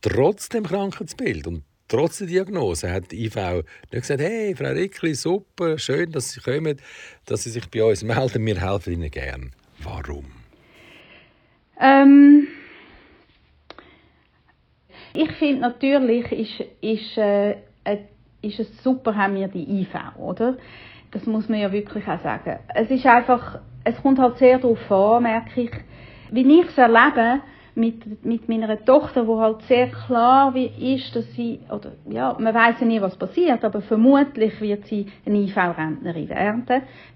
Trotz 0.00 0.48
dem 0.48 0.64
Krankheitsbild 0.64 1.46
und 1.46 1.62
trotz 1.88 2.18
der 2.18 2.28
Diagnose 2.28 2.90
hat 2.90 3.12
die 3.12 3.26
IV 3.26 3.64
nicht 3.92 4.02
gesagt, 4.02 4.20
hey, 4.20 4.54
Frau 4.56 4.70
Rickli, 4.70 5.14
super, 5.14 5.78
schön, 5.78 6.10
dass 6.10 6.32
Sie 6.32 6.40
kommen, 6.40 6.80
dass 7.26 7.42
Sie 7.44 7.50
sich 7.50 7.68
bei 7.68 7.84
uns 7.84 8.02
melden, 8.02 8.46
wir 8.46 8.60
helfen 8.60 8.94
Ihnen 8.94 9.10
gern. 9.10 9.52
Warum? 9.82 10.39
Ähm, 11.80 12.46
ich 15.14 15.32
finde 15.32 15.62
natürlich 15.62 16.30
ist, 16.30 16.60
ist, 16.80 17.18
äh, 17.18 17.52
äh, 17.84 17.98
ist 18.42 18.60
es 18.60 18.82
super, 18.82 19.16
haben 19.16 19.34
wir 19.34 19.48
die 19.48 19.80
IV, 19.80 19.94
oder? 20.18 20.56
Das 21.10 21.26
muss 21.26 21.48
man 21.48 21.58
ja 21.58 21.72
wirklich 21.72 22.06
auch 22.06 22.20
sagen. 22.20 22.58
Es 22.74 22.90
ist 22.90 23.06
einfach, 23.06 23.58
es 23.82 24.00
kommt 24.02 24.18
halt 24.18 24.36
sehr 24.38 24.58
darauf 24.58 24.90
an, 24.92 25.24
merke 25.24 25.62
ich, 25.62 25.70
wie 26.30 26.60
ich 26.60 26.68
es 26.68 26.78
erlebe, 26.78 27.40
mit, 27.74 28.24
mit 28.24 28.48
meiner 28.48 28.84
Tochter, 28.84 29.26
wo 29.26 29.40
halt 29.40 29.62
sehr 29.62 29.88
klar 29.88 30.54
ist, 30.54 31.14
dass 31.16 31.32
sie, 31.32 31.60
oder 31.70 31.92
ja, 32.08 32.36
man 32.38 32.54
weiß 32.54 32.80
ja 32.80 32.86
nie, 32.86 33.00
was 33.00 33.16
passiert, 33.16 33.64
aber 33.64 33.80
vermutlich 33.80 34.60
wird 34.60 34.86
sie 34.86 35.06
eine 35.24 35.38
IV-Rentnerin 35.38 36.28
werden, 36.28 36.64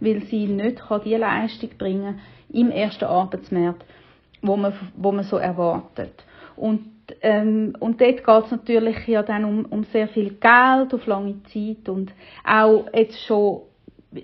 weil 0.01 0.23
sie 0.25 0.47
nicht 0.47 0.81
kann 0.81 1.03
die 1.05 1.15
Leistung 1.15 1.71
bringen 1.77 2.21
im 2.53 2.71
ersten 2.71 3.05
Arbeitsmarkt 3.05 3.85
wo 4.45 4.57
man, 4.57 4.73
wo 4.97 5.13
man 5.13 5.25
so 5.25 5.37
erwartet. 5.37 6.25
Und, 6.57 6.85
ähm, 7.21 7.75
und 7.81 8.01
dort 8.01 8.25
geht 8.25 8.45
es 8.45 8.51
natürlich 8.51 9.07
ja 9.09 9.23
dann 9.23 9.45
um, 9.45 9.65
um 9.67 9.85
sehr 9.85 10.09
viel 10.09 10.35
Geld 10.35 10.95
auf 10.95 11.07
lange 11.07 11.43
Zeit 11.45 11.89
und 11.89 12.13
auch 12.45 12.87
jetzt 12.93 13.19
schon 13.27 13.63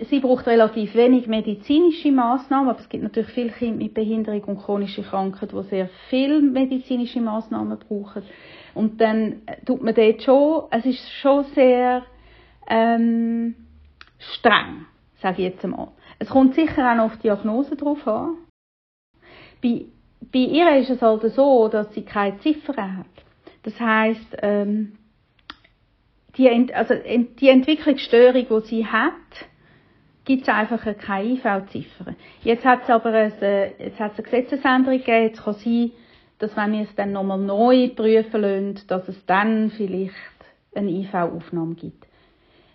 sie 0.08 0.20
braucht 0.20 0.46
relativ 0.46 0.94
wenig 0.94 1.26
medizinische 1.26 2.12
Maßnahmen, 2.12 2.68
aber 2.68 2.78
es 2.78 2.88
gibt 2.88 3.02
natürlich 3.02 3.30
viele 3.30 3.50
Kinder 3.50 3.78
mit 3.78 3.94
Behinderung 3.94 4.44
und 4.44 4.58
chronischer 4.58 5.02
Krankheit, 5.02 5.52
die 5.52 5.62
sehr 5.64 5.88
viel 6.08 6.42
medizinische 6.42 7.20
Maßnahmen 7.20 7.78
brauchen. 7.78 8.22
Und 8.74 9.00
dann 9.00 9.42
tut 9.66 9.82
man 9.82 9.94
dort 9.94 10.22
schon, 10.22 10.64
es 10.70 10.86
ist 10.86 11.10
schon 11.20 11.44
sehr 11.54 12.02
ähm, 12.68 13.56
streng, 14.18 14.86
sage 15.20 15.42
ich 15.42 15.52
jetzt 15.52 15.64
einmal. 15.64 15.88
Es 16.18 16.28
kommt 16.28 16.54
sicher 16.54 16.90
auch 16.90 16.96
noch 16.96 17.04
auf 17.06 17.16
die 17.16 17.22
Diagnose 17.22 17.74
drauf 17.76 18.06
an. 18.06 18.36
Bei, 19.62 19.86
bei 20.20 20.38
ihr 20.38 20.76
ist 20.76 20.90
es 20.90 21.02
halt 21.02 21.22
so, 21.32 21.68
dass 21.68 21.92
sie 21.94 22.02
keine 22.02 22.38
Ziffern 22.38 22.98
hat. 22.98 23.06
Das 23.62 23.78
heisst, 23.80 24.36
ähm, 24.42 24.92
die, 26.36 26.46
Ent 26.46 26.72
also 26.72 26.94
die 26.94 27.48
Entwicklungsstörung, 27.48 28.46
die 28.48 28.66
sie 28.66 28.86
hat, 28.86 29.12
gibt 30.24 30.42
es 30.42 30.48
einfach 30.48 30.84
keine 30.98 31.24
IV-Ziffer. 31.24 32.14
Jetzt 32.42 32.64
hat 32.64 32.84
es 32.84 32.90
aber 32.90 33.12
ein, 33.12 33.32
äh, 33.42 33.84
jetzt 33.84 33.98
hat's 33.98 34.18
eine 34.18 34.24
Gesetzesänderung 34.24 34.98
gegeben. 34.98 35.24
Jetzt 35.24 35.42
kann 35.42 35.54
sein, 35.54 35.90
dass 36.38 36.56
wenn 36.56 36.72
wir 36.72 36.82
es 36.82 36.94
dann 36.94 37.12
nochmal 37.12 37.38
neu 37.38 37.88
prüfen 37.88 38.40
lassen, 38.40 38.80
dass 38.86 39.08
es 39.08 39.26
dann 39.26 39.70
vielleicht 39.70 40.14
eine 40.74 40.90
IV-Aufnahme 40.90 41.74
gibt. 41.74 42.06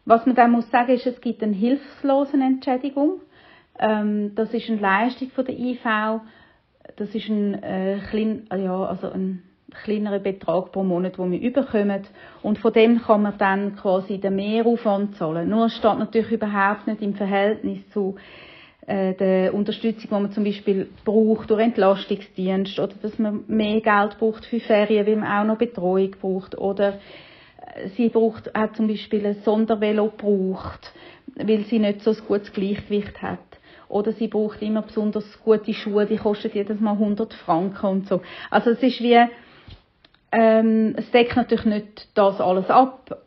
Was 0.06 0.26
man 0.26 0.36
dann 0.36 0.52
muss 0.52 0.70
sagen, 0.70 0.92
ist, 0.94 1.08
es 1.08 1.20
gibt 1.22 1.42
eine 1.42 1.54
Hilfslosenentschädigung. 1.54 3.22
Ähm, 3.80 4.36
das 4.36 4.54
ist 4.54 4.70
eine 4.70 4.80
Leistung 4.80 5.30
von 5.32 5.46
der 5.46 5.58
IV. 5.58 5.80
Das 6.98 7.14
ist 7.14 7.28
ein, 7.28 7.62
äh, 7.62 8.00
klein, 8.10 8.48
ja, 8.52 8.86
also 8.86 9.10
ein 9.10 9.44
kleineren 9.84 10.24
Betrag 10.24 10.72
pro 10.72 10.84
Monat, 10.84 11.18
den 11.18 11.32
wir 11.32 11.42
überkommen. 11.42 12.04
Und 12.42 12.58
von 12.60 12.72
dem 12.72 13.02
kann 13.02 13.24
man 13.24 13.38
dann 13.38 13.76
quasi 13.76 14.18
den 14.18 14.36
Mehraufwand 14.36 15.16
zahlen. 15.18 15.50
Nur 15.50 15.66
es 15.66 15.76
steht 15.76 16.00
natürlich 16.00 16.32
überhaupt 16.32 16.88
nicht 16.88 17.02
im 17.02 17.16
Verhältnis 17.16 17.80
zu 17.92 18.16
äh, 18.88 19.14
der 19.16 19.54
Unterstützung, 19.54 20.10
die 20.10 20.14
man 20.14 20.32
zum 20.32 20.44
Beispiel 20.44 20.90
braucht 21.04 21.50
durch 21.50 21.62
Entlastungsdienst 21.62 22.80
oder 22.80 22.94
dass 23.02 23.18
man 23.20 23.44
mehr 23.48 23.82
Geld 23.82 24.18
braucht 24.20 24.46
für 24.46 24.60
Ferien, 24.60 25.06
weil 25.06 25.16
man 25.18 25.32
auch 25.32 25.46
noch 25.46 25.58
Betreuung 25.58 26.12
braucht 26.22 26.58
oder 26.58 27.00
äh, 27.74 27.90
sie 27.96 28.10
braucht 28.10 28.56
auch 28.56 28.72
zum 28.74 28.88
Beispiel 28.88 29.26
ein 29.26 29.42
Sondervelo 29.44 30.14
braucht, 30.16 30.94
weil 31.36 31.64
sie 31.66 31.80
nicht 31.80 32.02
so 32.02 32.12
ein 32.12 32.18
gutes 32.28 32.54
Gleichgewicht 32.54 33.22
hat 33.22 33.40
oder 33.96 34.12
sie 34.12 34.28
braucht 34.28 34.62
immer 34.62 34.82
besonders 34.82 35.24
gute 35.42 35.74
Schuhe, 35.74 36.06
die 36.06 36.18
kosten 36.18 36.52
jedes 36.54 36.82
Mal 36.82 36.92
100 36.92 37.34
Franken 37.34 37.86
und 37.86 38.08
so. 38.10 38.22
Also 38.52 38.72
es 38.72 38.84
ist 38.84 39.00
wie 39.00 39.18
ähm, 40.34 40.96
es 40.98 41.10
deckt 41.12 41.38
natürlich 41.38 41.64
nicht 41.64 42.10
das 42.14 42.42
alles 42.42 42.70
ab, 42.70 43.22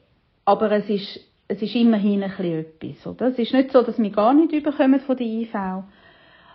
aber 0.45 0.71
es 0.73 0.91
ist, 0.91 1.21
es 1.49 1.63
ist 1.63 1.75
immerhin 1.75 2.23
ein 2.23 2.29
bisschen 2.29 2.59
etwas. 2.59 3.07
Oder? 3.07 3.29
Es 3.29 3.39
ist 3.39 3.55
nicht 3.55 3.73
so, 3.73 3.81
dass 3.81 3.99
wir 3.99 4.11
gar 4.11 4.35
nicht 4.35 4.53
überkommen 4.53 5.01
von 5.01 5.17
der 5.17 5.27
IV. 5.27 5.55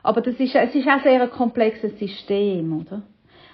Aber 0.04 0.22
das 0.22 0.36
ist, 0.36 0.54
es 0.54 0.76
ist 0.76 0.88
auch 0.88 1.02
sehr 1.02 1.20
ein 1.20 1.32
komplexes 1.32 1.98
System. 1.98 2.82
Oder? 2.82 3.02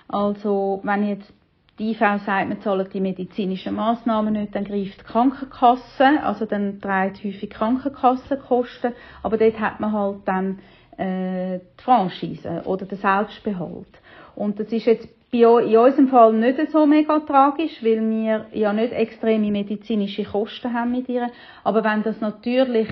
Also, 0.10 0.82
wenn 0.84 1.08
jetzt 1.08 1.32
die 1.80 1.92
IV 1.92 2.00
sagt, 2.26 2.50
man 2.50 2.62
zahlt 2.62 2.94
die 2.94 3.00
medizinischen 3.00 3.76
Massnahmen 3.76 4.34
nicht, 4.34 4.54
dann 4.54 4.66
greift 4.66 5.00
die 5.00 5.06
Krankenkasse, 5.06 6.22
also 6.24 6.46
dann 6.46 6.82
trägt 6.82 7.24
häufig 7.24 7.50
Krankenkassenkosten, 7.50 8.94
aber 9.24 9.38
dort 9.38 9.60
hat 9.60 9.80
man 9.80 9.94
halt 9.94 10.20
dann 10.26 10.60
äh, 10.98 11.60
die 11.60 11.84
Franchise 11.84 12.64
oder 12.66 12.86
den 12.86 12.98
Selbstbehalt. 12.98 13.88
Und 14.36 14.60
das 14.60 14.72
ist 14.72 14.86
jetzt 14.86 15.08
bei 15.32 15.40
in 15.40 15.78
unserem 15.78 16.08
Fall 16.10 16.34
nicht 16.34 16.72
so 16.72 16.86
mega 16.86 17.20
tragisch, 17.20 17.84
weil 17.84 18.02
wir 18.10 18.48
ja 18.52 18.74
nicht 18.74 18.94
extreme 18.94 19.52
medizinische 19.52 20.24
Kosten 20.24 20.74
haben 20.74 20.92
mit 20.92 21.08
ihr. 21.08 21.30
Aber 21.64 21.84
wenn 21.84 22.04
das 22.04 22.20
natürlich 22.20 22.88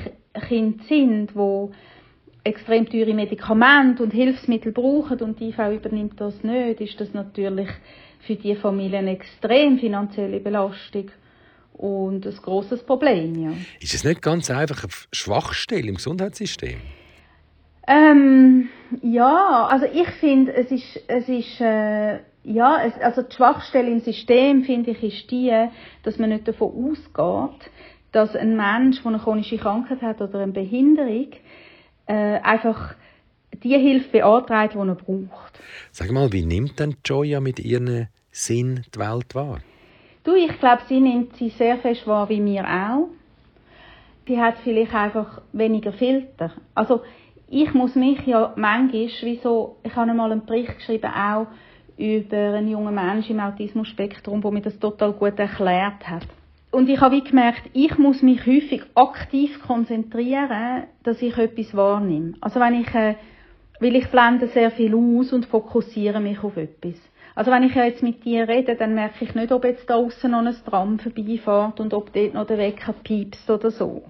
Kinder 0.47 0.83
sind, 0.83 1.31
die 1.33 1.69
extrem 2.43 2.87
teure 2.87 3.13
Medikamente 3.13 4.03
und 4.03 4.13
Hilfsmittel 4.13 4.71
brauchen 4.71 5.19
und 5.21 5.39
die 5.39 5.49
IV 5.49 5.59
übernimmt 5.73 6.21
das 6.21 6.43
nicht, 6.43 6.79
ist 6.79 7.01
das 7.01 7.13
natürlich 7.13 7.67
für 8.19 8.35
die 8.35 8.55
Familie 8.55 8.99
eine 8.99 9.11
extrem 9.11 9.79
finanzielle 9.79 10.39
Belastung 10.39 11.11
und 11.73 12.25
ein 12.25 12.35
grosses 12.41 12.83
Problem. 12.83 13.35
Ja. 13.43 13.51
Ist 13.79 13.93
es 13.93 14.03
nicht 14.03 14.21
ganz 14.21 14.49
einfach 14.49 14.83
eine 14.83 14.91
Schwachstelle 15.11 15.87
im 15.87 15.95
Gesundheitssystem? 15.95 16.79
Ähm, 17.87 18.69
ja, 19.01 19.67
also 19.69 19.85
ich 19.85 20.09
finde, 20.19 20.53
es 20.53 20.71
ist, 20.71 20.99
es 21.07 21.29
ist, 21.29 21.61
äh, 21.61 22.19
ja, 22.43 22.83
es, 22.85 22.93
also 23.01 23.21
die 23.21 23.33
Schwachstelle 23.33 23.89
im 23.89 24.01
System, 24.01 24.63
finde 24.63 24.91
ich, 24.91 25.03
ist 25.03 25.31
die, 25.31 25.53
dass 26.03 26.17
man 26.17 26.29
nicht 26.29 26.47
davon 26.47 26.91
ausgeht, 26.91 27.71
dass 28.11 28.35
ein 28.35 28.57
Mensch, 28.57 29.01
der 29.01 29.07
eine 29.07 29.19
chronische 29.19 29.57
Krankheit 29.57 30.01
hat 30.01 30.21
oder 30.21 30.39
eine 30.39 30.51
Behinderung, 30.51 31.29
äh, 32.07 32.39
einfach 32.41 32.95
die 33.63 33.77
Hilfe 33.77 34.09
beantragt, 34.09 34.73
die 34.73 34.79
er 34.79 34.95
braucht. 34.95 35.59
Sag 35.91 36.11
mal, 36.11 36.31
wie 36.31 36.45
nimmt 36.45 36.79
denn 36.79 36.95
Joya 37.05 37.39
mit 37.39 37.59
ihren 37.59 38.07
Sinn 38.31 38.83
die 38.93 38.99
Welt 38.99 39.35
wahr? 39.35 39.59
Du, 40.23 40.35
ich 40.35 40.59
glaube, 40.59 40.81
sie 40.89 40.99
nimmt 40.99 41.35
sie 41.37 41.49
sehr 41.49 41.77
fest 41.77 42.05
wahr, 42.05 42.27
wie 42.29 42.43
wir 42.43 42.65
auch. 42.65 43.09
Sie 44.27 44.39
hat 44.39 44.57
vielleicht 44.63 44.93
einfach 44.93 45.41
weniger 45.53 45.93
Filter. 45.93 46.51
Also 46.75 47.01
ich 47.47 47.73
muss 47.73 47.95
mich 47.95 48.25
ja 48.25 48.53
manchmal, 48.57 49.09
wieso, 49.21 49.77
ich 49.83 49.95
habe 49.95 50.11
einmal 50.11 50.31
einen 50.31 50.45
Bericht 50.45 50.75
geschrieben, 50.75 51.11
auch 51.11 51.47
über 51.97 52.37
einen 52.37 52.69
jungen 52.69 52.93
Menschen 52.93 53.37
im 53.37 53.39
Autismus-Spektrum, 53.39 54.41
der 54.41 54.51
mir 54.51 54.61
das 54.61 54.77
total 54.79 55.13
gut 55.13 55.39
erklärt 55.39 56.07
hat. 56.07 56.27
Und 56.71 56.89
ich 56.89 56.99
habe 56.99 57.15
wie 57.15 57.23
gemerkt, 57.23 57.63
ich 57.73 57.97
muss 57.97 58.21
mich 58.21 58.45
häufig 58.45 58.83
aktiv 58.93 59.61
konzentrieren, 59.65 60.83
dass 61.03 61.21
ich 61.21 61.37
etwas 61.37 61.75
wahrnehme. 61.75 62.33
Also 62.41 62.59
wenn 62.59 62.81
ich, 62.81 62.93
äh, 62.93 63.15
weil 63.79 63.95
ich 63.95 64.09
blende 64.09 64.47
sehr 64.47 64.71
viel 64.71 64.95
aus 64.95 65.33
und 65.33 65.45
fokussiere 65.45 66.19
mich 66.19 66.43
auf 66.43 66.57
etwas. 66.57 66.95
Also 67.35 67.51
wenn 67.51 67.61
ich 67.61 67.75
jetzt 67.75 68.01
mit 68.01 68.25
dir 68.25 68.47
rede, 68.47 68.75
dann 68.75 68.95
merke 68.95 69.23
ich 69.23 69.35
nicht, 69.35 69.51
ob 69.51 69.63
jetzt 69.63 69.87
da 69.87 69.95
außen 69.95 70.31
noch 70.31 70.39
ein 70.39 70.55
Tram 70.65 70.97
vorbeifährt 70.97 71.79
und 71.79 71.93
ob 71.93 72.11
dort 72.11 72.33
noch 72.33 72.47
der 72.47 72.57
Wecker 72.57 72.93
piepst 73.03 73.47
oder 73.49 73.69
so. 73.69 74.01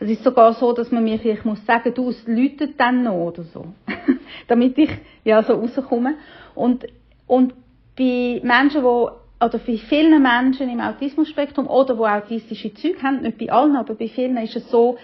Es 0.00 0.08
ist 0.08 0.24
sogar 0.24 0.54
so, 0.54 0.72
dass 0.72 0.90
man 0.90 1.04
mir 1.04 1.18
vielleicht 1.18 1.44
muss 1.44 1.64
sagen, 1.66 1.92
du, 1.92 2.08
es 2.08 2.26
läutet 2.26 2.80
dann 2.80 3.02
noch 3.02 3.12
oder 3.12 3.42
so. 3.42 3.66
Damit 4.48 4.78
ich, 4.78 4.90
ja, 5.24 5.42
so 5.42 5.52
rauskomme. 5.52 6.14
Und, 6.54 6.86
und 7.26 7.52
bei 7.98 8.40
Menschen, 8.42 8.80
die 8.80 9.08
oder 9.42 9.58
bei 9.58 9.76
vielen 9.76 10.22
Menschen 10.22 10.70
im 10.70 10.80
Autismusspektrum 10.80 11.66
oder 11.66 11.98
wo 11.98 12.06
autistische 12.06 12.72
Züge 12.72 13.02
haben, 13.02 13.22
nicht 13.22 13.38
bei 13.38 13.50
allen, 13.50 13.76
aber 13.76 13.94
bei 13.94 14.08
vielen 14.08 14.38
ist 14.38 14.56
es 14.56 14.70
so, 14.70 14.96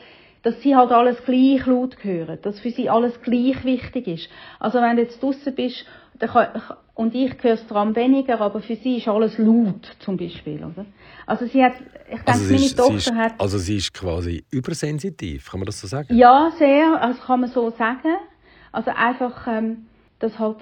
dass 0.46 0.62
sie 0.62 0.76
halt 0.76 0.92
alles 0.92 1.16
gleich 1.24 1.66
laut 1.66 1.96
hören, 2.04 2.38
dass 2.42 2.60
für 2.60 2.70
sie 2.70 2.88
alles 2.88 3.20
gleich 3.20 3.64
wichtig 3.64 4.06
ist. 4.06 4.28
Also 4.60 4.80
wenn 4.80 4.94
du 4.94 5.02
jetzt 5.02 5.20
draußen 5.20 5.52
bist 5.52 5.84
kann, 6.20 6.62
und 6.94 7.16
ich 7.16 7.32
höre 7.42 7.54
es 7.54 7.66
daran 7.66 7.96
weniger, 7.96 8.40
aber 8.40 8.60
für 8.60 8.76
sie 8.76 8.98
ist 8.98 9.08
alles 9.08 9.38
laut, 9.38 9.96
zum 9.98 10.16
Beispiel, 10.16 10.64
oder? 10.64 10.86
Also 11.26 11.46
sie 11.46 11.64
hat, 11.64 11.72
ich 12.04 12.20
denke, 12.20 12.28
also 12.28 12.44
meine 12.44 12.64
ist, 12.64 12.78
Tochter 12.78 12.94
ist, 12.94 13.12
hat... 13.12 13.32
Also 13.38 13.58
sie 13.58 13.76
ist 13.78 13.92
quasi 13.92 14.44
übersensitiv, 14.52 15.50
kann 15.50 15.58
man 15.58 15.66
das 15.66 15.80
so 15.80 15.88
sagen? 15.88 16.16
Ja, 16.16 16.52
sehr, 16.56 17.02
also 17.02 17.20
kann 17.22 17.40
man 17.40 17.50
so 17.50 17.70
sagen. 17.70 18.14
Also 18.70 18.92
einfach, 18.92 19.48
ähm, 19.48 19.86
dass 20.20 20.38
halt 20.38 20.58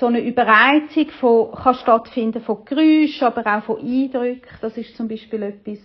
so 0.00 0.06
eine 0.06 0.20
Überreizung 0.20 1.10
von, 1.20 1.52
kann 1.52 1.74
stattfinden 1.74 2.40
von 2.40 2.64
Geräuschen, 2.64 3.26
aber 3.26 3.58
auch 3.58 3.64
von 3.64 3.80
Eindrücken. 3.80 4.48
Das 4.62 4.78
ist 4.78 4.96
zum 4.96 5.08
Beispiel 5.08 5.42
etwas, 5.42 5.78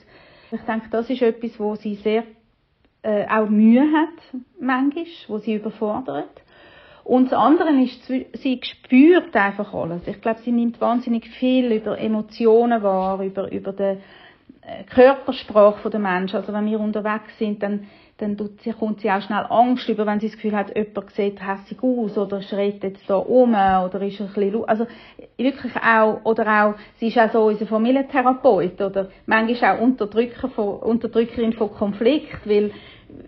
ich 0.51 0.61
denke, 0.61 0.87
das 0.89 1.09
ist 1.09 1.21
etwas, 1.21 1.59
wo 1.59 1.75
sie 1.75 1.95
sehr 1.95 2.23
äh, 3.03 3.25
auch 3.27 3.49
Mühe 3.49 3.81
hat, 3.81 4.41
manchmal, 4.59 5.05
wo 5.27 5.37
sie 5.39 5.55
überfordert. 5.55 6.41
Und 7.03 7.31
das 7.31 7.39
andere 7.39 7.69
ist, 7.81 8.05
sie 8.05 8.59
spürt 8.63 9.35
einfach 9.35 9.73
alles. 9.73 10.07
Ich 10.07 10.21
glaube, 10.21 10.39
sie 10.41 10.51
nimmt 10.51 10.79
wahnsinnig 10.79 11.27
viel 11.27 11.71
über 11.71 11.97
Emotionen 11.97 12.83
wahr, 12.83 13.21
über, 13.21 13.51
über 13.51 13.73
die 13.73 13.97
äh, 14.61 14.83
Körpersprache 14.87 15.89
der 15.89 15.99
Menschen. 15.99 16.35
Also 16.35 16.53
wenn 16.53 16.67
wir 16.67 16.79
unterwegs 16.79 17.37
sind, 17.39 17.63
dann, 17.63 17.87
dann 18.21 18.37
kommt 18.79 19.01
sie 19.01 19.11
auch 19.11 19.21
schnell 19.21 19.45
Angst 19.49 19.89
über, 19.89 20.05
wenn 20.05 20.19
sie 20.19 20.27
das 20.27 20.35
Gefühl 20.35 20.55
hat, 20.55 20.75
jemand 20.75 21.11
sieht 21.11 21.39
hässlich 21.45 21.81
aus 21.81 22.17
oder 22.17 22.41
schreit 22.41 22.83
jetzt 22.83 23.09
da 23.09 23.15
um 23.15 23.49
oder 23.53 24.01
ist 24.01 24.21
ein 24.21 24.27
bisschen, 24.27 24.63
also 24.65 24.85
wirklich 25.37 25.75
auch, 25.75 26.21
oder 26.23 26.63
auch, 26.63 26.75
sie 26.99 27.07
ist 27.07 27.17
auch 27.17 27.31
so 27.31 27.45
unser 27.45 27.65
Familientherapeut 27.65 28.79
oder? 28.79 29.09
Manchmal 29.25 29.77
auch 29.77 29.81
Unterdrücker 29.81 30.49
von, 30.49 30.79
Unterdrückerin 30.79 31.53
von 31.53 31.71
Konflikt, 31.71 32.45
weil 32.45 32.71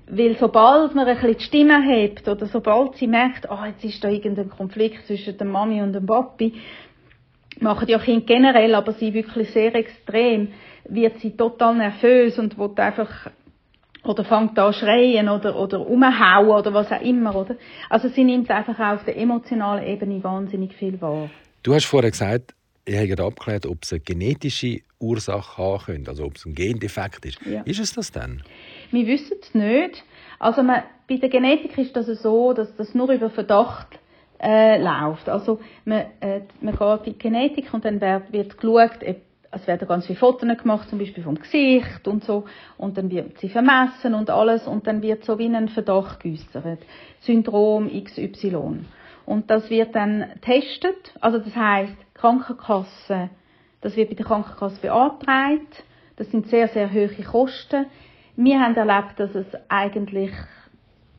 weil 0.08 0.38
sobald 0.38 0.96
man 0.96 1.08
ein 1.08 1.16
bisschen 1.16 1.38
die 1.38 1.44
Stimme 1.44 1.82
hebt 1.84 2.28
oder 2.28 2.46
sobald 2.46 2.96
sie 2.96 3.08
merkt, 3.08 3.48
oh, 3.50 3.66
jetzt 3.66 3.84
ist 3.84 4.02
da 4.02 4.08
irgendein 4.08 4.50
Konflikt 4.50 5.06
zwischen 5.08 5.38
der 5.38 5.46
Mami 5.46 5.82
und 5.82 5.92
dem 5.92 6.06
Papi, 6.06 6.54
machen 7.60 7.88
die 7.88 7.96
auch 7.96 8.04
Kinder 8.04 8.26
generell, 8.26 8.76
aber 8.76 8.94
sie 8.94 9.14
wirklich 9.14 9.50
sehr 9.52 9.76
extrem, 9.76 10.50
wird 10.86 11.20
sie 11.20 11.36
total 11.36 11.76
nervös 11.76 12.38
und 12.40 12.58
will 12.58 12.72
einfach 12.78 13.30
oder 14.04 14.24
fängt 14.26 14.58
an 14.60 14.74
schreien 14.74 15.30
oder, 15.30 15.56
oder 15.56 15.86
umhauen 15.88 16.50
oder 16.50 16.74
was 16.74 16.92
auch 16.92 17.02
immer, 17.02 17.36
oder? 17.36 17.56
Also 17.90 18.10
sie 18.10 18.24
nimmt 18.24 18.50
einfach 18.52 18.80
auf 18.80 19.06
der 19.06 19.18
emotionalen 19.18 19.86
Ebene 19.88 20.24
wahnsinnig 20.24 20.74
viel 20.74 21.00
wahr. 21.02 21.30
Du 21.64 21.74
hast 21.74 21.86
vorher 21.86 22.12
gesagt, 22.12 22.54
ihr 22.86 23.00
habt 23.00 23.20
abgeklärt, 23.20 23.66
ob 23.66 23.84
es 23.84 23.94
eine 23.94 24.02
genetische 24.02 24.82
Ursache 25.00 25.58
haben 25.58 25.86
könnte, 25.86 26.12
also 26.12 26.26
ob 26.26 26.36
es 26.36 26.46
ein 26.46 26.56
Gendefekt 26.56 27.26
ist. 27.26 27.40
Ja. 27.46 27.62
Ist 27.62 27.80
es 27.80 27.94
das 27.94 28.12
dann? 28.12 28.44
Wir 28.92 29.08
wissen 29.08 29.38
es 29.42 29.54
nicht. 29.54 30.04
Also 30.40 30.64
man, 30.64 30.84
bei 31.08 31.18
der 31.18 31.30
Genetik 31.30 31.78
ist 31.78 31.96
das 31.96 32.08
so, 32.22 32.54
dass 32.54 32.76
das 32.76 32.94
nur 32.94 33.10
über 33.10 33.30
Verdacht 33.30 34.00
äh, 34.42 34.78
läuft. 34.82 35.30
Also 35.30 35.60
man, 35.86 36.06
äh, 36.20 36.42
man 36.60 36.76
geht 36.76 37.08
in 37.08 37.14
die 37.14 37.20
Genetik 37.20 37.74
und 37.74 37.86
dann 37.86 38.02
wird, 38.02 38.34
wird 38.34 38.58
geschaut, 38.58 39.02
es 39.54 39.68
werden 39.68 39.88
ganz 39.88 40.08
viele 40.08 40.18
Fotos 40.18 40.58
gemacht, 40.58 40.90
zum 40.90 41.00
Beispiel 41.00 41.24
vom 41.24 41.36
Gesicht 41.36 42.08
und 42.08 42.24
so, 42.24 42.46
und 42.78 42.98
dann 42.98 43.12
wird 43.12 43.38
sie 43.40 43.50
vermessen 43.50 44.14
und 44.16 44.30
alles, 44.30 44.68
und 44.68 44.88
dann 44.88 45.02
wird 45.02 45.24
so 45.24 45.38
wie 45.38 45.48
ein 45.48 45.70
Verdacht 45.70 46.22
geäußert. 46.22 46.80
Syndrom 47.22 47.90
XY. 47.90 48.86
Und 49.26 49.50
das 49.50 49.70
wird 49.70 49.96
dann 49.96 50.26
getestet, 50.34 51.14
also 51.22 51.38
das 51.38 51.56
heißt 51.56 51.96
Krankenkasse, 52.14 53.30
das 53.82 53.96
wird 53.96 54.10
bei 54.10 54.16
der 54.16 54.26
Krankenkasse 54.26 54.82
beantragt, 54.82 55.84
das 56.16 56.30
sind 56.32 56.48
sehr, 56.48 56.68
sehr 56.68 56.92
hohe 56.92 57.10
Kosten. 57.24 57.86
Wir 58.36 58.60
haben 58.60 58.76
erlebt, 58.76 59.20
dass 59.20 59.34
es 59.36 59.46
eigentlich, 59.70 60.32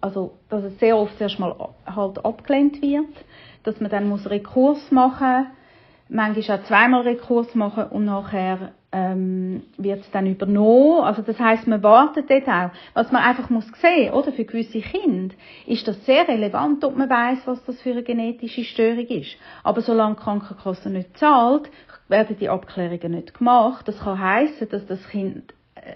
also, 0.01 0.35
dass 0.49 0.65
es 0.65 0.79
sehr 0.79 0.97
oft 0.97 1.19
erst 1.21 1.39
mal 1.39 1.55
halt 1.87 2.25
abgelehnt 2.25 2.83
wird, 2.83 3.15
dass 3.63 3.81
man 3.81 3.91
dann 3.91 4.09
muss 4.09 4.29
Rekurs 4.29 4.91
machen 4.91 5.47
muss, 5.47 5.64
manchmal 6.09 6.59
auch 6.59 6.65
zweimal 6.65 7.03
Rekurs 7.03 7.55
machen 7.55 7.85
und 7.85 8.05
nachher 8.05 8.73
ähm, 8.93 9.63
wird 9.77 10.01
es 10.01 10.11
dann 10.13 10.27
übernommen. 10.27 11.03
Also 11.03 11.23
das 11.23 11.39
heißt, 11.39 11.67
man 11.67 11.83
wartet 11.83 12.31
dort 12.31 12.49
auch. 12.49 12.71
Was 12.95 13.11
man 13.11 13.23
einfach 13.23 13.51
muss 13.51 13.67
sehen, 13.81 14.13
oder 14.13 14.33
für 14.33 14.45
gewisse 14.45 14.81
Kinder 14.81 15.35
ist 15.67 15.89
das 15.89 16.05
sehr 16.07 16.29
relevant, 16.29 16.85
ob 16.85 16.97
man 16.97 17.11
weiß, 17.11 17.47
was 17.47 17.65
das 17.65 17.81
für 17.83 17.91
eine 17.91 18.03
genetische 18.03 18.65
Störung 18.65 19.07
ist. 19.07 19.37
Aber 19.63 19.81
solange 19.81 20.15
die 20.15 20.23
Krankenkasse 20.23 20.91
nicht 20.91 21.17
zahlt, 21.19 21.71
werden 22.09 22.37
die 22.39 22.49
Abklärungen 22.49 23.13
nicht 23.13 23.37
gemacht. 23.37 23.89
Das 23.89 23.99
kann 23.99 24.21
heißen, 24.21 24.69
dass 24.69 24.87
das 24.87 25.07
Kind 25.09 25.55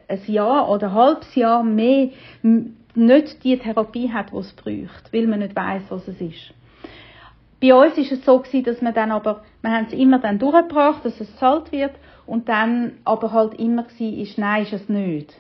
ein 0.08 0.20
Jahr 0.26 0.68
oder 0.68 0.88
ein 0.88 0.94
halbes 0.94 1.34
Jahr 1.34 1.62
mehr 1.62 2.10
nicht 2.94 3.44
die 3.44 3.58
Therapie 3.58 4.10
hat, 4.12 4.32
die 4.32 4.36
es 4.36 4.52
braucht, 4.52 5.12
weil 5.12 5.26
man 5.26 5.38
nicht 5.40 5.54
weiß, 5.54 5.82
was 5.90 6.08
es 6.08 6.20
ist. 6.20 6.52
Bei 7.60 7.74
uns 7.74 7.98
ist 7.98 8.12
es 8.12 8.24
so 8.24 8.38
gewesen, 8.38 8.64
dass 8.64 8.80
wir 8.80 8.92
dann 8.92 9.10
aber, 9.10 9.42
wir 9.62 9.70
haben 9.70 9.86
es 9.86 9.92
immer 9.92 10.18
dann 10.20 10.38
durchgebracht, 10.38 11.04
dass 11.04 11.20
es 11.20 11.30
gezahlt 11.32 11.72
wird 11.72 11.92
und 12.26 12.48
dann 12.48 12.92
aber 13.04 13.32
halt 13.32 13.54
immer 13.54 13.84
gewesen 13.84 14.18
ist, 14.18 14.38
nein, 14.38 14.62
ist 14.62 14.72
es 14.72 14.88
nicht. 14.88 15.34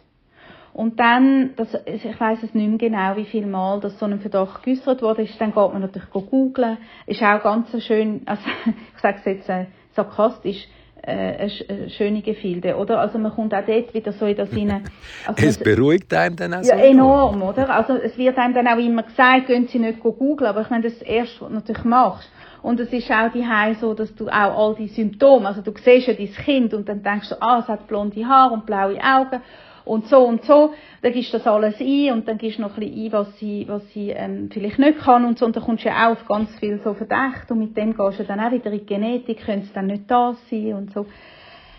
Und 0.72 1.00
dann, 1.00 1.54
das, 1.56 1.76
ich 1.86 2.20
weiß 2.20 2.42
es 2.42 2.54
nicht 2.54 2.68
mehr 2.68 2.78
genau, 2.78 3.16
wie 3.16 3.24
viel 3.24 3.46
Mal 3.46 3.80
dass 3.80 3.98
so 3.98 4.06
ein 4.06 4.20
Verdacht 4.20 4.62
geäußert 4.62 5.02
wurde, 5.02 5.22
ist, 5.22 5.40
dann 5.40 5.52
geht 5.52 5.72
man 5.72 5.80
natürlich 5.80 6.10
googeln. 6.10 6.78
Ist 7.06 7.22
auch 7.22 7.42
ganz 7.42 7.68
schön, 7.82 8.22
also 8.26 8.42
ich 8.94 9.00
sage 9.00 9.18
es 9.18 9.24
jetzt 9.24 9.48
äh, 9.48 9.66
sarkastisch, 9.92 10.68
äh, 11.02 11.50
eine 11.70 11.90
schöne 11.90 12.22
Gefilde, 12.22 12.76
oder? 12.76 13.00
Also 13.00 13.18
man 13.18 13.32
kommt 13.32 13.54
auch 13.54 13.64
dort 13.64 13.94
wieder 13.94 14.12
so 14.12 14.26
in 14.26 14.36
das 14.36 14.50
hinein. 14.50 14.84
Also 15.26 15.46
es 15.46 15.58
beruhigt 15.58 16.12
einen 16.14 16.36
dann 16.36 16.54
auch 16.54 16.62
Ja, 16.62 16.78
so 16.78 16.84
enorm, 16.84 17.42
oder? 17.42 17.70
Also 17.70 17.94
es 17.94 18.16
wird 18.16 18.36
einem 18.38 18.54
dann 18.54 18.66
auch 18.66 18.78
immer 18.78 19.02
gesagt, 19.02 19.46
gehen 19.46 19.68
Sie 19.68 19.78
nicht 19.78 20.00
googeln, 20.00 20.48
aber 20.48 20.62
ich 20.62 20.70
meine, 20.70 20.84
das 20.84 20.92
ist 20.94 21.02
das 21.02 21.08
Erste, 21.08 21.40
was 21.40 21.48
du 21.48 21.54
natürlich 21.54 21.84
machst. 21.84 22.30
Und 22.62 22.80
es 22.80 22.92
ist 22.92 23.10
auch 23.10 23.30
die 23.32 23.46
so, 23.80 23.94
dass 23.94 24.14
du 24.14 24.28
auch 24.28 24.32
all 24.32 24.74
die 24.74 24.88
Symptome, 24.88 25.46
also 25.46 25.62
du 25.62 25.72
siehst 25.72 26.08
ja 26.08 26.14
dein 26.14 26.32
Kind 26.32 26.74
und 26.74 26.88
dann 26.88 27.02
denkst 27.02 27.28
du, 27.28 27.40
ah, 27.40 27.60
es 27.60 27.68
hat 27.68 27.86
blonde 27.86 28.26
Haare 28.26 28.54
und 28.54 28.66
blaue 28.66 28.98
Augen 29.02 29.40
und 29.88 30.06
so 30.06 30.18
und 30.18 30.44
so. 30.44 30.74
Dann 31.02 31.12
gibst 31.12 31.32
du 31.32 31.38
das 31.38 31.46
alles 31.46 31.80
ein 31.80 32.12
und 32.12 32.28
dann 32.28 32.38
gibst 32.38 32.58
du 32.58 32.62
noch 32.62 32.76
ein 32.76 32.80
bisschen 32.80 33.06
ein, 33.06 33.12
was 33.12 33.38
sie, 33.38 33.64
was 33.68 33.88
sie 33.92 34.10
ähm, 34.10 34.50
vielleicht 34.52 34.78
nicht 34.78 34.98
kann 34.98 35.24
und 35.24 35.38
so. 35.38 35.46
Und 35.46 35.56
dann 35.56 35.64
kommst 35.64 35.84
du 35.84 35.88
ja 35.88 36.06
auch 36.06 36.12
auf 36.12 36.26
ganz 36.26 36.54
viel 36.58 36.80
so 36.84 36.94
Verdacht 36.94 37.50
und 37.50 37.58
mit 37.58 37.76
dem 37.76 37.96
gehst 37.96 38.20
du 38.20 38.24
dann 38.24 38.40
auch 38.40 38.52
wieder 38.52 38.70
in 38.70 38.78
die 38.78 38.86
Genetik, 38.86 39.44
könnte 39.44 39.66
es 39.66 39.72
dann 39.72 39.86
nicht 39.86 40.10
da 40.10 40.34
sein 40.50 40.74
und 40.74 40.92
so. 40.92 41.06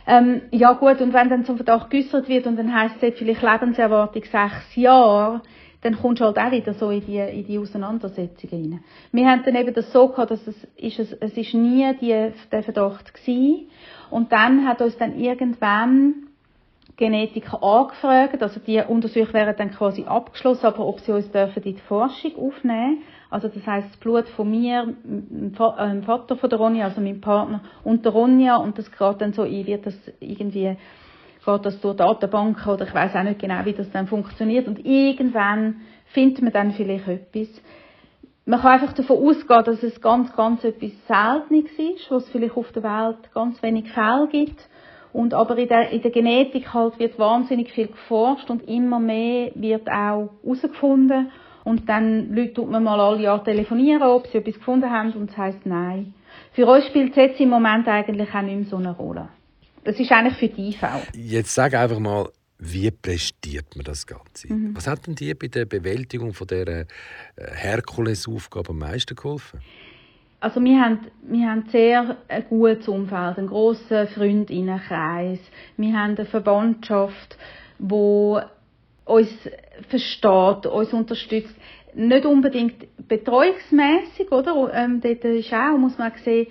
Ähm, 0.07 0.41
ja 0.51 0.73
gut, 0.73 1.01
und 1.01 1.13
wenn 1.13 1.29
dann 1.29 1.45
zum 1.45 1.57
Verdacht 1.57 1.91
geäußert 1.91 2.27
wird 2.27 2.47
und 2.47 2.57
dann 2.57 2.73
heisst 2.73 2.95
es 3.01 3.17
vielleicht 3.17 3.43
Lebenserwartung 3.43 4.23
sechs 4.23 4.75
Jahre, 4.75 5.41
dann 5.81 5.97
kommst 5.97 6.19
du 6.19 6.25
halt 6.25 6.37
auch 6.37 6.51
wieder 6.51 6.73
so 6.73 6.89
in 6.89 7.05
die, 7.05 7.17
in 7.17 7.45
die 7.45 7.57
Auseinandersetzungen 7.57 8.73
rein. 8.73 8.83
Wir 9.11 9.29
haben 9.29 9.43
dann 9.45 9.55
eben 9.55 9.73
das 9.73 9.91
so 9.93 10.09
gehabt, 10.09 10.31
dass 10.31 10.45
es, 10.45 10.55
ist, 10.75 10.99
es, 10.99 11.13
es 11.13 11.37
ist 11.37 11.53
nie 11.53 11.87
die, 12.01 12.31
der 12.51 12.63
Verdacht 12.63 13.13
gewesen. 13.13 13.69
Und 14.09 14.31
dann 14.31 14.67
hat 14.67 14.81
uns 14.81 14.97
dann 14.97 15.17
irgendwann 15.17 16.28
Genetiker 16.99 17.63
angefragt, 17.63 18.43
also 18.43 18.59
die 18.59 18.81
Untersuchungen 18.85 19.33
wären 19.33 19.55
dann 19.55 19.71
quasi 19.71 20.03
abgeschlossen, 20.03 20.65
aber 20.65 20.85
ob 20.85 20.99
sie 20.99 21.13
uns 21.13 21.31
dürfen 21.31 21.63
in 21.63 21.75
die 21.75 21.81
Forschung 21.81 22.35
aufnehmen. 22.35 23.03
Also 23.29 23.47
das 23.47 23.65
heißt 23.65 23.91
das 23.91 23.97
Blut 23.97 24.27
von 24.27 24.51
mir, 24.51 24.93
dem 25.05 25.53
Vater 25.53 26.35
von 26.35 26.49
der 26.49 26.59
Ronja, 26.59 26.85
also 26.85 26.99
meinem 26.99 27.21
Partner 27.21 27.61
und 27.85 28.03
der 28.03 28.11
Ronja. 28.11 28.57
Und 28.57 28.77
das 28.77 28.91
geht 28.91 29.21
dann 29.21 29.31
so 29.31 29.43
ein, 29.43 29.65
wird 29.65 29.85
das 29.85 29.95
irgendwie, 30.19 30.75
geht 31.45 31.65
das 31.65 31.79
durch 31.79 31.95
Datenbanken 31.95 32.69
oder 32.69 32.85
ich 32.85 32.93
weiß 32.93 33.15
auch 33.15 33.23
nicht 33.23 33.39
genau, 33.39 33.63
wie 33.63 33.73
das 33.73 33.89
dann 33.91 34.07
funktioniert. 34.07 34.67
Und 34.67 34.85
irgendwann 34.85 35.77
findet 36.07 36.41
man 36.41 36.51
dann 36.51 36.71
vielleicht 36.73 37.07
etwas. 37.07 37.47
Man 38.45 38.59
kann 38.59 38.73
einfach 38.73 38.93
davon 38.93 39.25
ausgehen, 39.25 39.63
dass 39.63 39.83
es 39.83 40.01
ganz, 40.01 40.35
ganz 40.35 40.65
etwas 40.65 40.91
Seltenes 41.07 41.71
ist, 41.77 42.11
was 42.11 42.25
es 42.25 42.29
vielleicht 42.29 42.57
auf 42.57 42.69
der 42.73 42.83
Welt 42.83 43.31
ganz 43.33 43.63
wenig 43.63 43.89
Fälle 43.89 44.27
gibt 44.29 44.67
und 45.11 45.33
aber 45.33 45.57
in 45.57 45.67
der, 45.67 45.89
in 45.89 46.01
der 46.01 46.11
Genetik 46.11 46.73
halt 46.73 46.99
wird 46.99 47.17
wahnsinnig 47.17 47.71
viel 47.71 47.87
geforscht 47.87 48.49
und 48.49 48.67
immer 48.67 48.99
mehr 48.99 49.51
wird 49.55 49.87
auch 49.89 50.29
herausgefunden. 50.43 51.31
Und 51.63 51.89
dann 51.89 52.33
Leute 52.33 52.53
tut 52.53 52.69
man 52.69 52.83
mal 52.83 52.99
alle 52.99 53.23
Jahre 53.23 53.43
telefonieren, 53.43 54.03
ob 54.03 54.27
sie 54.27 54.37
etwas 54.37 54.55
gefunden 54.55 54.89
haben 54.89 55.11
und 55.13 55.31
es 55.31 55.37
heisst 55.37 55.65
nein. 55.65 56.13
Für 56.53 56.65
uns 56.67 56.85
spielt 56.87 57.11
es 57.11 57.15
jetzt 57.15 57.39
im 57.39 57.49
Moment 57.49 57.87
eigentlich 57.87 58.33
auch 58.33 58.41
nicht 58.41 58.55
mehr 58.55 58.65
so 58.65 58.77
eine 58.77 58.95
Rolle. 58.95 59.29
Das 59.83 59.99
ist 59.99 60.11
eigentlich 60.11 60.35
für 60.35 60.47
die 60.47 60.69
IV. 60.69 60.83
Jetzt 61.13 61.53
sag 61.53 61.73
einfach 61.73 61.99
mal, 61.99 62.29
wie 62.59 62.91
prestiert 62.91 63.75
man 63.75 63.85
das 63.85 64.05
Ganze? 64.05 64.53
Mhm. 64.53 64.75
Was 64.75 64.87
hat 64.87 65.07
denn 65.07 65.15
dir 65.15 65.37
bei 65.37 65.47
der 65.47 65.65
Bewältigung 65.65 66.33
von 66.33 66.47
dieser 66.47 66.81
äh, 66.81 66.85
Herkulesaufgabe 67.37 68.69
am 68.69 68.79
meisten 68.79 69.15
geholfen? 69.15 69.61
Also 70.41 70.63
wir 70.63 70.79
haben, 70.79 70.99
wir 71.23 71.49
haben 71.49 71.65
sehr 71.69 72.15
ein 72.29 72.45
gutes 72.47 72.87
Umfeld, 72.87 73.37
einen 73.37 73.47
grossen 73.47 74.07
Freundinnenkreis. 74.07 75.39
Wir 75.75 75.93
haben 75.93 76.15
eine 76.15 76.25
Verwandtschaft, 76.25 77.37
die 77.77 78.39
uns 79.05 79.29
versteht, 79.89 80.65
uns 80.65 80.93
unterstützt. 80.93 81.55
Nicht 81.93 82.25
unbedingt 82.25 82.87
betreuungsmässig, 83.07 84.31
oder? 84.31 84.71
Ähm, 84.73 85.01
dort 85.01 85.25
ist 85.25 85.53
auch, 85.53 85.77
muss 85.77 85.97
man 85.97 86.11
sehen, 86.23 86.47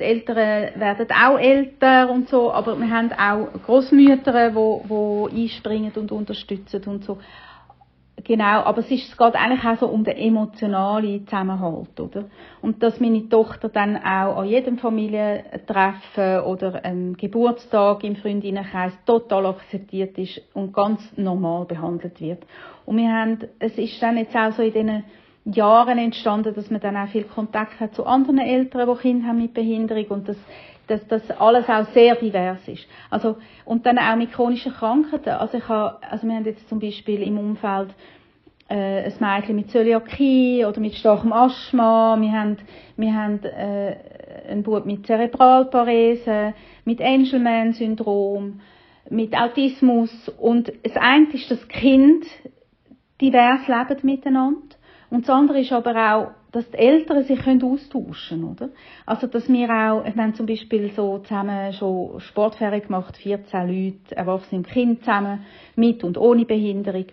die 0.00 0.04
Eltern 0.04 0.36
werden 0.80 1.06
auch 1.10 1.38
älter 1.38 2.10
und 2.10 2.28
so, 2.28 2.52
aber 2.52 2.78
wir 2.78 2.90
haben 2.90 3.12
auch 3.12 3.48
Großmütter, 3.64 4.50
die, 4.50 4.88
die 4.88 5.42
einspringen 5.42 5.92
und 5.94 6.12
unterstützen 6.12 6.82
und 6.86 7.04
so. 7.04 7.18
Genau, 8.24 8.62
aber 8.64 8.78
es, 8.78 8.90
ist, 8.90 9.10
es 9.10 9.16
geht 9.16 9.36
eigentlich 9.36 9.64
auch 9.64 9.78
so 9.78 9.86
um 9.86 10.02
den 10.02 10.16
emotionalen 10.16 11.24
Zusammenhalt, 11.26 12.00
oder? 12.00 12.24
Und 12.60 12.82
dass 12.82 12.98
meine 12.98 13.28
Tochter 13.28 13.68
dann 13.68 13.96
auch 13.96 14.38
an 14.38 14.48
jedem 14.48 14.78
Familientreffen 14.78 16.40
oder 16.40 16.84
einem 16.84 17.16
Geburtstag 17.16 18.02
im 18.02 18.16
Freundinnenkreis 18.16 18.92
total 19.06 19.46
akzeptiert 19.46 20.18
ist 20.18 20.40
und 20.52 20.72
ganz 20.72 21.00
normal 21.16 21.64
behandelt 21.66 22.20
wird. 22.20 22.44
Und 22.86 22.96
wir 22.96 23.08
haben, 23.08 23.38
es 23.60 23.78
ist 23.78 24.02
dann 24.02 24.16
jetzt 24.16 24.34
auch 24.34 24.52
so 24.52 24.62
in 24.62 24.72
diesen 24.72 25.04
Jahren 25.44 25.98
entstanden, 25.98 26.54
dass 26.54 26.70
man 26.70 26.80
dann 26.80 26.96
auch 26.96 27.08
viel 27.08 27.24
Kontakt 27.24 27.78
hat 27.78 27.94
zu 27.94 28.04
anderen 28.04 28.38
Eltern, 28.38 28.88
die 28.92 29.00
Kinder 29.00 29.28
haben 29.28 29.38
mit 29.38 29.54
Behinderung 29.54 30.06
und 30.08 30.28
dass, 30.28 30.36
dass 30.88 31.06
das 31.06 31.30
alles 31.30 31.68
auch 31.68 31.86
sehr 31.92 32.16
divers 32.16 32.66
ist. 32.66 32.86
Also, 33.10 33.36
und 33.64 33.86
dann 33.86 33.98
auch 33.98 34.16
mit 34.16 34.32
chronischen 34.32 34.72
Krankheiten. 34.72 35.30
Also 35.30 35.58
ich 35.58 35.68
habe, 35.68 35.98
also 36.02 36.26
wir 36.26 36.34
haben 36.34 36.44
jetzt 36.44 36.68
zum 36.68 36.80
Beispiel 36.80 37.22
im 37.22 37.38
Umfeld 37.38 37.90
äh, 38.68 39.04
ein 39.04 39.14
Mädchen 39.20 39.56
mit 39.56 39.70
Zöliakie 39.70 40.64
oder 40.64 40.80
mit 40.80 40.94
starkem 40.94 41.32
Asthma. 41.32 42.16
Wir 42.20 42.32
haben, 42.32 42.56
wir 42.96 43.14
haben 43.14 43.44
äh, 43.44 43.96
einen 44.48 44.62
Bub 44.62 44.84
mit 44.84 45.06
Zerebralparese, 45.06 46.54
mit 46.84 47.00
Angelman-Syndrom, 47.00 48.60
mit 49.10 49.36
Autismus. 49.36 50.10
Und 50.38 50.72
das 50.82 50.96
eine 50.96 51.26
ist, 51.32 51.50
dass 51.50 51.68
Kind 51.68 52.24
divers 53.20 53.66
leben 53.68 54.00
miteinander. 54.02 54.76
Und 55.10 55.26
das 55.26 55.30
andere 55.30 55.60
ist 55.60 55.72
aber 55.72 56.14
auch, 56.14 56.30
dass 56.52 56.70
die 56.70 56.78
Eltern 56.78 57.24
sich 57.24 57.40
können 57.40 57.62
austauschen 57.62 58.44
oder? 58.44 58.70
Also, 59.04 59.26
dass 59.26 59.48
wir 59.48 59.68
auch, 59.68 60.04
wir 60.04 60.14
haben 60.22 60.34
zum 60.34 60.46
Beispiel 60.46 60.90
so 60.92 61.18
zusammen 61.18 61.72
schon 61.74 62.20
Sportferien 62.20 62.82
gemacht, 62.82 63.16
14 63.16 63.66
Leute, 63.66 64.16
Erwachsene 64.16 64.58
und 64.58 64.68
Kind 64.68 65.00
zusammen, 65.00 65.44
mit 65.76 66.04
und 66.04 66.16
ohne 66.16 66.44
Behinderung 66.44 67.06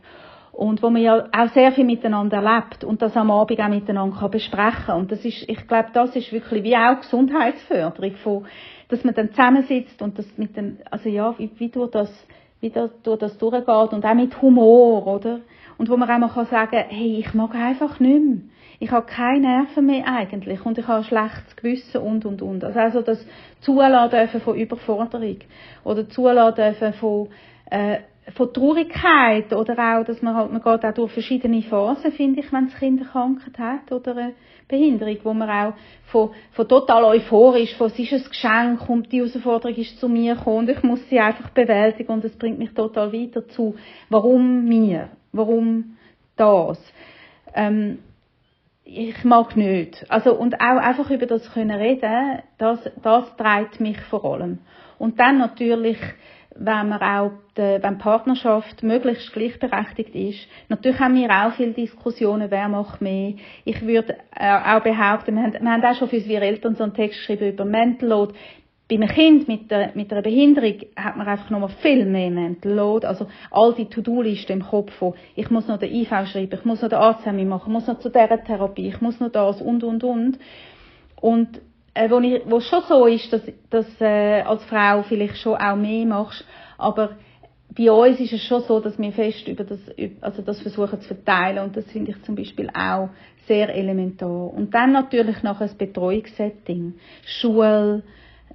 und 0.56 0.82
wo 0.82 0.90
man 0.90 1.02
ja 1.02 1.28
auch 1.36 1.50
sehr 1.54 1.72
viel 1.74 1.84
miteinander 1.84 2.38
erlebt 2.38 2.84
und 2.86 3.02
das 3.02 3.16
am 3.18 3.30
Abend 3.30 3.60
auch 3.60 3.68
miteinander 3.68 4.18
kann 4.18 4.32
besprechen 4.32 4.96
und 4.96 5.12
das 5.12 5.26
ist, 5.26 5.50
ich 5.50 5.68
glaube, 5.68 5.90
das 5.94 6.16
ist 6.16 6.32
wirklich 6.32 6.64
wie 6.64 6.78
auch 6.78 7.02
Gesundheitsförderung 7.02 8.16
von, 8.16 8.46
dass 8.88 9.04
man 9.04 9.14
dann 9.16 9.32
zusammensitzt 9.32 10.02
und 10.02 10.18
das 10.18 10.26
mit 10.38 10.56
dem, 10.56 10.78
also 10.90 11.10
ja, 11.10 11.36
wie, 11.38 11.52
wie 11.58 11.70
durch 11.70 11.92
das, 11.92 12.10
wie 12.62 12.70
da, 12.70 12.90
durch 13.04 13.20
das 13.20 13.38
durchgeht 13.38 13.68
und 13.68 14.06
auch 14.06 14.14
mit 14.14 14.42
Humor, 14.42 15.06
oder? 15.08 15.42
Und 15.78 15.90
wo 15.90 15.98
man 15.98 16.10
auch 16.10 16.20
mal 16.20 16.30
kann 16.30 16.46
sagen, 16.46 16.86
hey, 16.88 17.18
ich 17.20 17.34
mag 17.34 17.54
einfach 17.54 18.00
nicht 18.00 18.24
mehr. 18.24 18.38
Ich 18.80 18.92
habe 18.92 19.06
keine 19.06 19.40
Nerven 19.40 19.86
mehr 19.86 20.08
eigentlich 20.08 20.66
und 20.66 20.78
ich 20.78 20.88
habe 20.88 21.00
ein 21.00 21.04
schlechtes 21.04 21.56
Gewissen 21.56 22.02
und 22.02 22.26
und 22.26 22.42
und. 22.42 22.64
Also, 22.64 23.02
das 23.02 23.26
Zulassen 23.62 24.42
von 24.42 24.56
Überforderung 24.56 25.38
oder 25.84 26.08
Zulassen 26.10 26.94
von 26.94 27.30
äh, 27.70 28.00
von 28.34 28.52
Traurigkeit 28.52 29.54
oder 29.54 29.74
auch, 29.78 30.04
dass 30.04 30.22
man 30.22 30.36
halt, 30.36 30.52
man 30.52 30.62
geht 30.62 30.84
auch 30.84 30.94
durch 30.94 31.12
verschiedene 31.12 31.62
Phasen, 31.62 32.12
finde 32.12 32.40
ich, 32.40 32.52
wenn 32.52 32.68
das 32.68 32.80
Kind 32.80 33.00
eine 33.00 33.10
Krankheit 33.10 33.60
hat 33.60 33.92
oder 33.92 34.18
eine 34.18 34.34
Behinderung, 34.68 35.18
wo 35.24 35.34
man 35.34 35.50
auch 35.50 35.74
von, 36.08 36.32
von 36.52 36.68
total 36.68 37.04
euphorisch, 37.04 37.76
von 37.76 37.88
es 37.88 38.00
ist 38.00 38.14
ein 38.14 38.24
Geschenk 38.28 38.90
und 38.90 39.12
die 39.12 39.20
Herausforderung 39.20 39.76
ist 39.76 40.00
zu 40.00 40.10
mir 40.10 40.36
gekommen 40.36 40.58
und 40.60 40.70
ich 40.70 40.82
muss 40.82 41.08
sie 41.10 41.20
einfach 41.20 41.50
bewältigen 41.52 42.12
und 42.12 42.26
es 42.26 42.36
bringt 42.36 42.58
mich 42.58 42.74
total 42.74 43.14
weiter 43.14 43.48
zu, 43.50 43.76
warum 44.10 44.66
mir, 44.66 45.10
warum 45.32 45.98
das. 46.36 46.80
Ähm, 47.54 48.00
ich 48.86 49.24
mag 49.24 49.58
nicht. 49.58 50.06
Also, 50.10 50.36
und 50.36 50.62
auch 50.62 50.78
einfach 50.78 51.10
über 51.10 51.26
das 51.26 51.52
können 51.52 51.78
reden, 51.78 52.40
das, 52.60 52.80
das 53.02 53.36
treibt 53.36 53.80
mich 53.80 54.00
vor 54.02 54.24
allem. 54.24 54.60
Und 55.00 55.20
dann 55.20 55.40
natürlich, 55.40 55.98
wenn 56.56 56.90
man 56.90 57.02
auch, 57.02 57.32
die, 57.58 57.80
wenn 57.82 57.98
die 57.98 58.04
Partnerschaft 58.04 58.84
möglichst 58.84 59.34
gleichberechtigt 59.34 60.14
ist. 60.16 60.48
Natürlich 60.70 61.00
haben 61.00 61.16
wir 61.16 61.30
auch 61.30 61.54
viele 61.54 61.74
Diskussionen, 61.74 62.50
wer 62.52 62.70
macht 62.70 63.02
mehr. 63.02 63.34
Ich 63.66 63.82
würde 63.82 64.18
äh, 64.36 64.54
auch 64.54 64.82
behaupten, 64.82 65.36
wir 65.36 65.44
haben, 65.44 65.54
wir 65.54 65.72
haben 65.72 65.84
auch 65.84 65.96
schon 65.96 66.08
für 66.08 66.18
unsere 66.18 66.46
Eltern 66.46 66.76
so 66.76 66.84
einen 66.84 66.94
Text 66.94 67.20
geschrieben 67.20 67.50
über 67.50 67.66
Mental 67.66 68.08
Load. 68.08 68.34
Bei 68.88 68.96
einem 68.96 69.10
Kind 69.10 69.48
mit, 69.48 69.72
der, 69.72 69.92
mit 69.96 70.12
einer 70.12 70.22
Behinderung 70.22 70.76
hat 70.96 71.18
man 71.18 71.28
einfach 71.28 71.50
nochmal 71.50 71.72
viel 71.82 72.06
mehr 72.06 72.56
Load. 72.64 73.08
Also 73.08 73.28
all 73.50 73.74
die 73.74 73.86
To-Do-Listen 73.86 74.52
im 74.52 74.64
Kopf 74.64 74.94
von, 74.94 75.16
ich 75.36 75.50
muss 75.50 75.68
noch 75.68 75.80
den 75.80 75.92
IV 75.92 76.10
schreiben, 76.32 76.54
ich 76.54 76.66
muss 76.66 76.84
noch 76.84 76.90
den 76.90 77.00
Arzt 77.00 77.26
machen, 77.26 77.40
ich 77.40 77.68
muss 77.68 77.88
noch 77.88 78.00
zu 78.00 78.10
dieser 78.10 78.44
Therapie, 78.44 78.90
ich 78.90 79.02
muss 79.02 79.20
noch 79.20 79.32
das 79.32 79.60
und, 79.60 79.84
und, 79.84 80.04
und. 80.04 80.38
Und 81.20 81.62
äh, 81.96 82.10
wo, 82.12 82.20
ich, 82.20 82.44
wo 82.46 82.60
schon 82.60 82.84
so 82.88 83.08
ist, 83.08 83.34
dass, 83.34 83.42
dass 83.72 83.88
äh, 84.02 84.42
als 84.42 84.64
Frau 84.66 85.02
vielleicht 85.02 85.38
schon 85.38 85.56
auch 85.56 85.76
mehr 85.76 86.06
machst, 86.06 86.46
aber 86.78 87.18
bei 87.76 87.92
uns 87.92 88.20
ist 88.20 88.34
es 88.34 88.44
schon 88.44 88.62
so, 88.64 88.80
dass 88.80 89.00
wir 89.00 89.12
fest 89.12 89.48
über 89.48 89.64
das, 89.64 89.80
also 90.22 90.42
das 90.42 90.62
versuchen 90.62 91.02
zu 91.02 91.08
verteilen 91.08 91.60
und 91.60 91.76
das 91.76 91.86
finde 91.86 92.12
ich 92.12 92.22
zum 92.24 92.36
Beispiel 92.36 92.70
auch 92.70 93.10
sehr 93.48 93.74
elementar. 93.76 94.54
Und 94.54 94.74
dann 94.74 94.92
natürlich 94.94 95.44
noch 95.44 95.60
ein 95.60 95.70
Betreuungssetting, 95.78 96.94
Schule, 97.26 98.04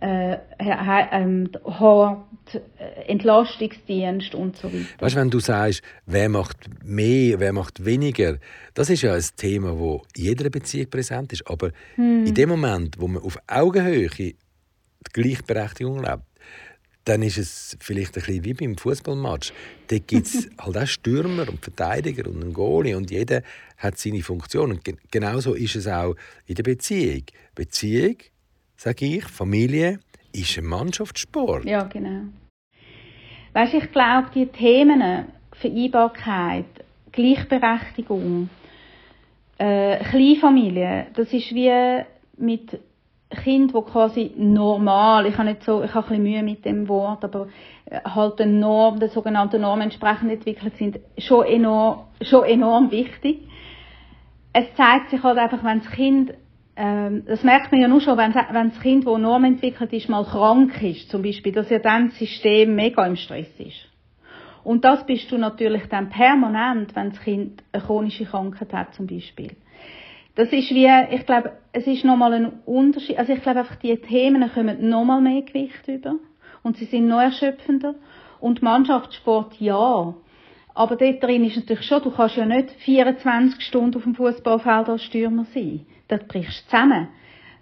äh, 0.01 0.39
ähm, 0.59 1.51
Hort, 1.65 2.55
äh, 2.55 3.03
Entlastungsdienst 3.07 4.35
und 4.35 4.57
so 4.57 4.69
weiter. 4.73 4.87
Weißt 4.99 5.15
du, 5.15 5.21
wenn 5.21 5.31
du 5.31 5.41
sagst, 5.41 5.83
wer 6.07 6.29
macht 6.29 6.69
mehr, 6.85 7.39
wer 7.39 7.53
macht 7.53 7.85
weniger, 7.85 8.39
das 8.75 8.91
ist 8.91 9.03
ja 9.03 9.15
ein 9.15 9.25
Thema, 9.37 9.79
wo 9.79 10.03
in 10.17 10.25
jeder 10.25 10.49
Beziehung 10.51 10.89
präsent 10.89 11.33
ist. 11.33 11.47
Aber 11.47 11.71
hm. 11.97 12.27
in 12.27 12.35
dem 12.35 12.49
Moment, 12.49 12.99
wo 12.99 13.09
man 13.09 13.23
auf 13.23 13.39
Augenhöhe 13.47 14.09
die 14.09 14.37
Gleichberechtigung 15.13 16.03
lebt, 16.03 16.23
dann 17.05 17.23
ist 17.23 17.39
es 17.39 17.77
vielleicht 17.81 18.17
ein 18.17 18.23
bisschen 18.23 18.45
wie 18.45 18.55
beim 18.55 18.77
Fußballmatch. 18.77 19.53
Da 19.89 19.99
gibt 19.99 20.27
es 20.27 20.49
halt 20.59 20.79
auch 20.79 20.87
Stürmer 20.87 21.49
und 21.49 21.63
Verteidiger 21.63 22.29
und 22.29 22.43
einen 22.43 22.53
Goalie 22.53 22.95
und 22.95 23.11
jeder 23.11 23.43
hat 23.79 23.99
seine 23.99 24.23
Funktion. 24.23 24.73
Und 24.73 24.83
genauso 25.11 25.55
ist 25.55 25.77
es 25.77 25.87
auch 25.87 26.15
in 26.47 26.55
der 26.55 26.63
Beziehung. 26.63 27.25
Beziehung 27.55 28.17
sage 28.81 29.05
ich, 29.05 29.25
Familie 29.25 29.99
ist 30.33 30.57
ein 30.57 30.65
Mannschaftssport. 30.65 31.67
Ja, 31.67 31.83
genau. 31.83 32.23
Weißt, 33.53 33.75
ich 33.75 33.93
glaube, 33.93 34.29
die 34.35 34.47
Themen 34.47 35.27
Vereinbarkeit, 35.53 36.65
Gleichberechtigung, 37.13 38.49
äh, 39.59 39.99
Kleinfamilie, 40.05 41.09
das 41.15 41.31
ist 41.33 41.55
wie 41.55 42.05
mit 42.39 42.81
Kind, 43.29 43.75
wo 43.75 43.83
quasi 43.83 44.33
normal, 44.37 45.27
ich 45.27 45.37
habe 45.37 45.51
nicht 45.51 45.63
so, 45.63 45.83
ich 45.83 45.93
habe 45.93 46.07
ein 46.07 46.23
bisschen 46.23 46.23
Mühe 46.23 46.43
mit 46.43 46.65
dem 46.65 46.89
Wort, 46.89 47.23
aber 47.23 47.49
äh, 47.85 48.01
halt 48.03 48.39
der 48.39 48.47
Norm, 48.47 48.99
der 48.99 49.11
sogenannten 49.11 49.61
Norm 49.61 49.83
entsprechend 49.83 50.31
entwickelt 50.31 50.77
sind, 50.79 50.99
schon 51.19 51.45
enorm, 51.45 52.07
schon 52.23 52.45
enorm 52.45 52.91
wichtig. 52.91 53.41
Es 54.55 54.65
zeigt 54.75 55.11
sich 55.11 55.23
halt 55.23 55.37
einfach, 55.37 55.63
wenn 55.63 55.81
das 55.81 55.91
Kind 55.91 56.33
ähm, 56.77 57.25
das 57.27 57.43
merkt 57.43 57.73
man 57.73 57.81
ja 57.81 57.89
nur 57.89 58.01
schon, 58.01 58.17
wenn, 58.17 58.35
wenn 58.35 58.71
das 58.71 58.81
Kind, 58.81 59.07
das 59.07 59.19
normentwickelt 59.19 59.93
ist, 59.93 60.09
mal 60.09 60.25
krank 60.25 60.83
ist, 60.83 61.11
zum 61.11 61.23
Beispiel, 61.23 61.53
dass 61.53 61.71
ja 61.71 61.79
dann 61.79 62.09
das 62.09 62.19
System 62.19 62.75
mega 62.75 63.05
im 63.07 63.17
Stress 63.17 63.49
ist. 63.59 63.87
Und 64.63 64.85
das 64.85 65.05
bist 65.07 65.31
du 65.33 65.39
natürlich 65.39 65.87
dann 65.89 66.11
permanent, 66.11 66.95
wenn 66.95 67.11
das 67.11 67.21
Kind 67.21 67.63
eine 67.73 67.83
chronische 67.83 68.25
Krankheit 68.25 68.73
hat, 68.73 68.95
zum 68.95 69.07
Beispiel. 69.07 69.57
Das 70.35 70.53
ist 70.53 70.71
wie, 70.71 70.89
ich 71.11 71.27
glaube, 71.27 71.53
es 71.73 71.87
ist 71.87 72.05
nochmal 72.05 72.35
ein 72.35 72.53
Unterschied. 72.67 73.19
Also 73.19 73.33
ich 73.33 73.43
glaube 73.43 73.61
einfach, 73.61 73.77
die 73.77 73.97
Themen 73.97 74.49
kommen 74.53 74.89
nochmal 74.89 75.21
mehr 75.21 75.43
Gewicht 75.43 75.89
über. 75.89 76.17
Und 76.63 76.77
sie 76.77 76.85
sind 76.85 77.09
noch 77.09 77.21
erschöpfender. 77.21 77.95
Und 78.39 78.63
Mannschaftssport, 78.63 79.61
ja. 79.61 80.15
Aber 80.75 80.97
dort 80.97 81.23
drin 81.23 81.45
ist 81.45 81.57
natürlich 81.57 81.85
schon, 81.85 82.03
du 82.03 82.11
kannst 82.11 82.37
ja 82.37 82.47
nicht 82.47 82.71
24 82.71 83.61
Stunden 83.61 83.97
auf 83.97 84.05
dem 84.05 84.15
Fußballfeld 84.15 84.89
als 84.89 85.03
Stürmer 85.03 85.47
sein 85.53 85.87
das 86.11 86.25
brichst 86.27 86.65
du 86.67 86.71
zusammen. 86.71 87.09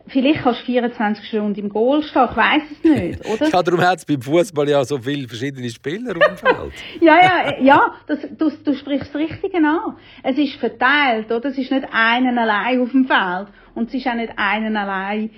Vielleicht 0.08 0.42
kannst 0.42 0.62
du 0.62 0.64
24 0.66 1.28
Stunden 1.28 1.60
im 1.60 1.68
Goal 1.68 2.02
stehen, 2.02 2.28
ich 2.30 2.36
weiss 2.36 2.62
es 2.70 2.84
nicht, 2.84 3.26
oder? 3.30 3.50
ja, 3.50 3.62
darum 3.62 3.80
hat 3.82 3.98
es 3.98 4.06
beim 4.06 4.22
Fußball 4.22 4.68
ja 4.68 4.82
so 4.84 4.98
viele 4.98 5.28
verschiedene 5.28 5.68
Spieler 5.68 6.16
auf 6.16 6.26
dem 6.26 6.36
Feld. 6.36 6.72
ja, 7.00 7.16
ja, 7.20 7.60
ja, 7.60 7.94
das, 8.06 8.20
du, 8.38 8.50
du 8.50 8.74
sprichst 8.74 9.14
das 9.14 9.20
Richtige 9.20 9.58
an. 9.58 9.96
Es 10.22 10.38
ist 10.38 10.54
verteilt, 10.54 11.30
oder? 11.30 11.50
Es 11.50 11.58
ist 11.58 11.70
nicht 11.70 11.86
einen 11.92 12.38
allein 12.38 12.80
auf 12.80 12.90
dem 12.90 13.06
Feld 13.06 13.48
und 13.74 13.88
es 13.88 13.94
ist 13.94 14.06
auch 14.06 14.14
nicht 14.14 14.32
einen 14.36 14.76
allein 14.76 15.30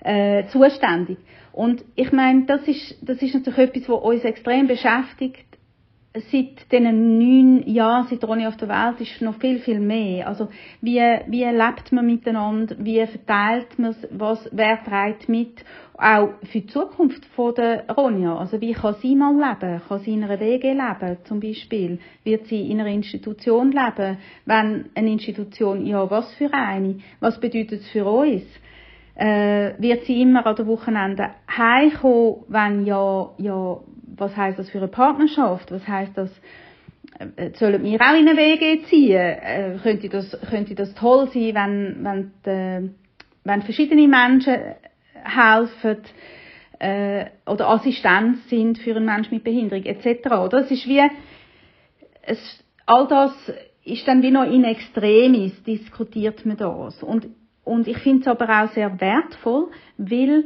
äh, 0.00 0.44
zuständig. 0.48 1.18
Und 1.52 1.84
ich 1.94 2.10
meine, 2.10 2.46
das 2.46 2.66
ist, 2.66 2.96
das 3.02 3.20
ist 3.22 3.34
natürlich 3.34 3.70
etwas, 3.70 3.88
was 3.88 4.02
uns 4.02 4.24
extrem 4.24 4.66
beschäftigt 4.66 5.49
seit 6.12 6.72
diesen 6.72 7.18
neun 7.18 7.68
Jahren, 7.68 8.08
seit 8.08 8.24
Ronny 8.24 8.46
auf 8.46 8.56
der 8.56 8.68
Welt 8.68 9.00
ist, 9.00 9.22
noch 9.22 9.38
viel, 9.38 9.60
viel 9.60 9.78
mehr. 9.78 10.26
Also, 10.26 10.48
wie, 10.80 10.98
wie 10.98 11.44
lebt 11.44 11.92
man 11.92 12.04
miteinander? 12.04 12.74
Wie 12.80 13.06
verteilt 13.06 13.78
man 13.78 13.92
es? 13.92 14.08
Was, 14.10 14.48
wer 14.50 14.82
trägt 14.82 15.28
mit? 15.28 15.64
Auch 15.96 16.30
für 16.50 16.60
die 16.60 16.66
Zukunft 16.66 17.24
von 17.26 17.54
der 17.54 17.88
Ronja. 17.90 18.36
Also, 18.36 18.60
wie 18.60 18.72
kann 18.72 18.96
sie 19.00 19.14
mal 19.14 19.34
leben? 19.34 19.80
Kann 19.86 20.00
sie 20.00 20.14
in 20.14 20.24
einer 20.24 20.40
WG 20.40 20.72
leben, 20.72 21.18
zum 21.24 21.38
Beispiel? 21.38 22.00
Wird 22.24 22.46
sie 22.46 22.70
in 22.70 22.80
einer 22.80 22.90
Institution 22.90 23.70
leben? 23.70 24.18
Wenn 24.46 24.86
eine 24.96 25.12
Institution, 25.12 25.86
ja, 25.86 26.10
was 26.10 26.34
für 26.34 26.52
eine? 26.52 26.98
Was 27.20 27.38
bedeutet 27.38 27.82
es 27.82 27.88
für 27.88 28.04
uns? 28.06 28.42
Äh, 29.14 29.74
wird 29.78 30.06
sie 30.06 30.22
immer 30.22 30.44
an 30.46 30.56
der 30.56 30.66
Wochenende 30.66 31.30
heimkommen, 31.56 32.44
wenn 32.48 32.86
ja, 32.86 33.30
ja, 33.36 33.76
was 34.20 34.36
heißt 34.36 34.58
das 34.58 34.70
für 34.70 34.78
eine 34.78 34.88
Partnerschaft? 34.88 35.70
Was 35.72 35.86
heißt 35.86 36.16
das? 36.16 36.30
Äh, 37.36 37.50
sollen 37.54 37.82
wir 37.82 38.00
auch 38.00 38.18
in 38.18 38.28
eine 38.28 38.36
Wege 38.36 38.82
ziehen? 38.84 39.16
Äh, 39.16 39.78
könnte, 39.82 40.08
das, 40.08 40.36
könnte 40.48 40.74
das 40.74 40.94
toll 40.94 41.28
sein, 41.32 41.54
wenn, 41.54 42.04
wenn, 42.04 42.32
die, 42.46 42.90
wenn 43.44 43.62
verschiedene 43.62 44.06
Menschen 44.06 44.56
helfen 45.14 45.98
äh, 46.78 47.26
oder 47.46 47.68
Assistenz 47.68 48.48
sind 48.48 48.78
für 48.78 48.96
einen 48.96 49.04
Menschen 49.04 49.34
mit 49.34 49.44
Behinderung 49.44 49.84
etc. 49.84 50.26
Oder? 50.30 50.60
Es 50.60 50.70
ist 50.70 50.86
wie, 50.86 51.02
es, 52.22 52.64
all 52.86 53.06
das 53.06 53.32
ist 53.84 54.06
dann 54.06 54.22
wie 54.22 54.30
noch 54.30 54.44
in 54.44 54.64
Extremis 54.64 55.62
diskutiert 55.62 56.44
man 56.46 56.56
das. 56.56 57.02
Und, 57.02 57.28
und 57.64 57.86
ich 57.88 57.98
finde 57.98 58.22
es 58.22 58.26
aber 58.28 58.62
auch 58.62 58.70
sehr 58.72 59.00
wertvoll, 59.00 59.68
weil 59.98 60.44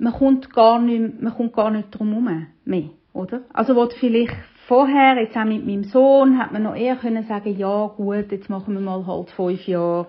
man 0.00 0.12
kommt 0.12 0.52
gar 0.52 0.80
nicht, 0.80 1.20
man 1.20 1.34
kommt 1.34 1.52
gar 1.52 1.70
nicht 1.70 1.90
drum 1.90 2.08
herum 2.08 2.46
mehr, 2.64 2.90
oder? 3.12 3.42
Also, 3.52 3.76
wo 3.76 3.86
vielleicht 3.86 4.34
vorher, 4.66 5.20
jetzt 5.20 5.36
auch 5.36 5.44
mit 5.44 5.66
meinem 5.66 5.84
Sohn, 5.84 6.38
hat 6.38 6.52
man 6.52 6.62
noch 6.62 6.74
eher 6.74 6.96
können 6.96 7.24
sagen, 7.24 7.56
ja, 7.56 7.86
gut, 7.88 8.32
jetzt 8.32 8.48
machen 8.48 8.74
wir 8.74 8.80
mal 8.80 9.06
halt 9.06 9.30
fünf 9.30 9.66
Jahre 9.66 10.06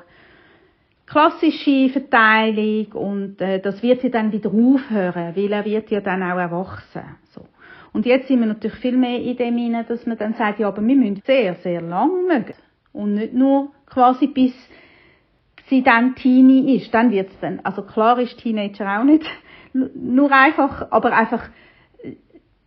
klassische 1.05 1.89
Verteilung 1.89 2.87
und 2.93 3.41
äh, 3.41 3.59
das 3.59 3.83
wird 3.83 4.01
ja 4.01 4.09
dann 4.09 4.31
wieder 4.31 4.49
aufhören, 4.49 5.35
weil 5.35 5.51
er 5.51 5.65
wird 5.65 5.91
ja 5.91 5.99
dann 5.99 6.23
auch 6.23 6.37
erwachsen. 6.37 7.03
So. 7.31 7.41
Und 7.91 8.05
jetzt 8.05 8.29
sind 8.29 8.39
wir 8.39 8.47
natürlich 8.47 8.77
viel 8.77 8.95
mehr 8.95 9.19
in 9.19 9.35
dem 9.35 9.57
hinein, 9.57 9.85
dass 9.89 10.05
man 10.05 10.17
dann 10.17 10.35
sagt, 10.35 10.59
ja, 10.59 10.69
aber 10.69 10.81
wir 10.81 10.95
müssen 10.95 11.21
sehr, 11.25 11.55
sehr 11.55 11.81
lang 11.81 12.27
mögen. 12.27 12.53
Und 12.93 13.15
nicht 13.15 13.33
nur 13.33 13.71
quasi 13.87 14.27
bis 14.27 14.53
sie 15.67 15.83
dann 15.83 16.15
Teenie 16.15 16.77
ist. 16.77 16.93
Dann 16.93 17.11
wird's 17.11 17.37
dann, 17.41 17.59
also 17.63 17.81
klar 17.81 18.17
ist 18.19 18.37
Teenager 18.37 18.99
auch 18.99 19.03
nicht 19.03 19.25
nur 19.73 20.31
einfach, 20.31 20.91
aber 20.91 21.15
einfach, 21.15 21.49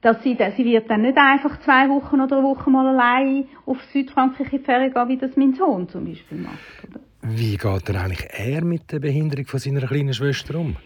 dass 0.01 0.23
sie, 0.23 0.37
sie 0.57 0.65
wird 0.65 0.91
dann 0.91 1.03
nicht 1.03 1.17
einfach 1.17 1.61
zwei 1.61 1.89
Wochen 1.89 2.21
oder 2.21 2.39
eine 2.39 2.47
Woche 2.47 2.71
mal 2.71 2.87
allein 2.87 3.47
auf 3.67 3.83
Südfrankreich 3.93 4.53
in 4.53 4.59
die 4.59 4.65
Ferien 4.65 4.93
gehen, 4.93 5.09
wie 5.09 5.17
das 5.17 5.37
mein 5.37 5.55
Sohn 5.55 5.89
zum 5.89 6.05
Beispiel 6.05 6.39
macht. 6.39 6.89
Oder? 6.89 7.01
Wie 7.23 7.57
geht 7.57 7.89
er 7.89 8.03
eigentlich 8.03 8.29
er 8.31 8.65
mit 8.65 8.93
der 8.93 8.99
Behinderung 8.99 9.47
von 9.47 9.59
seiner 9.59 9.87
kleinen 9.87 10.13
Schwester 10.13 10.59
um? 10.59 10.77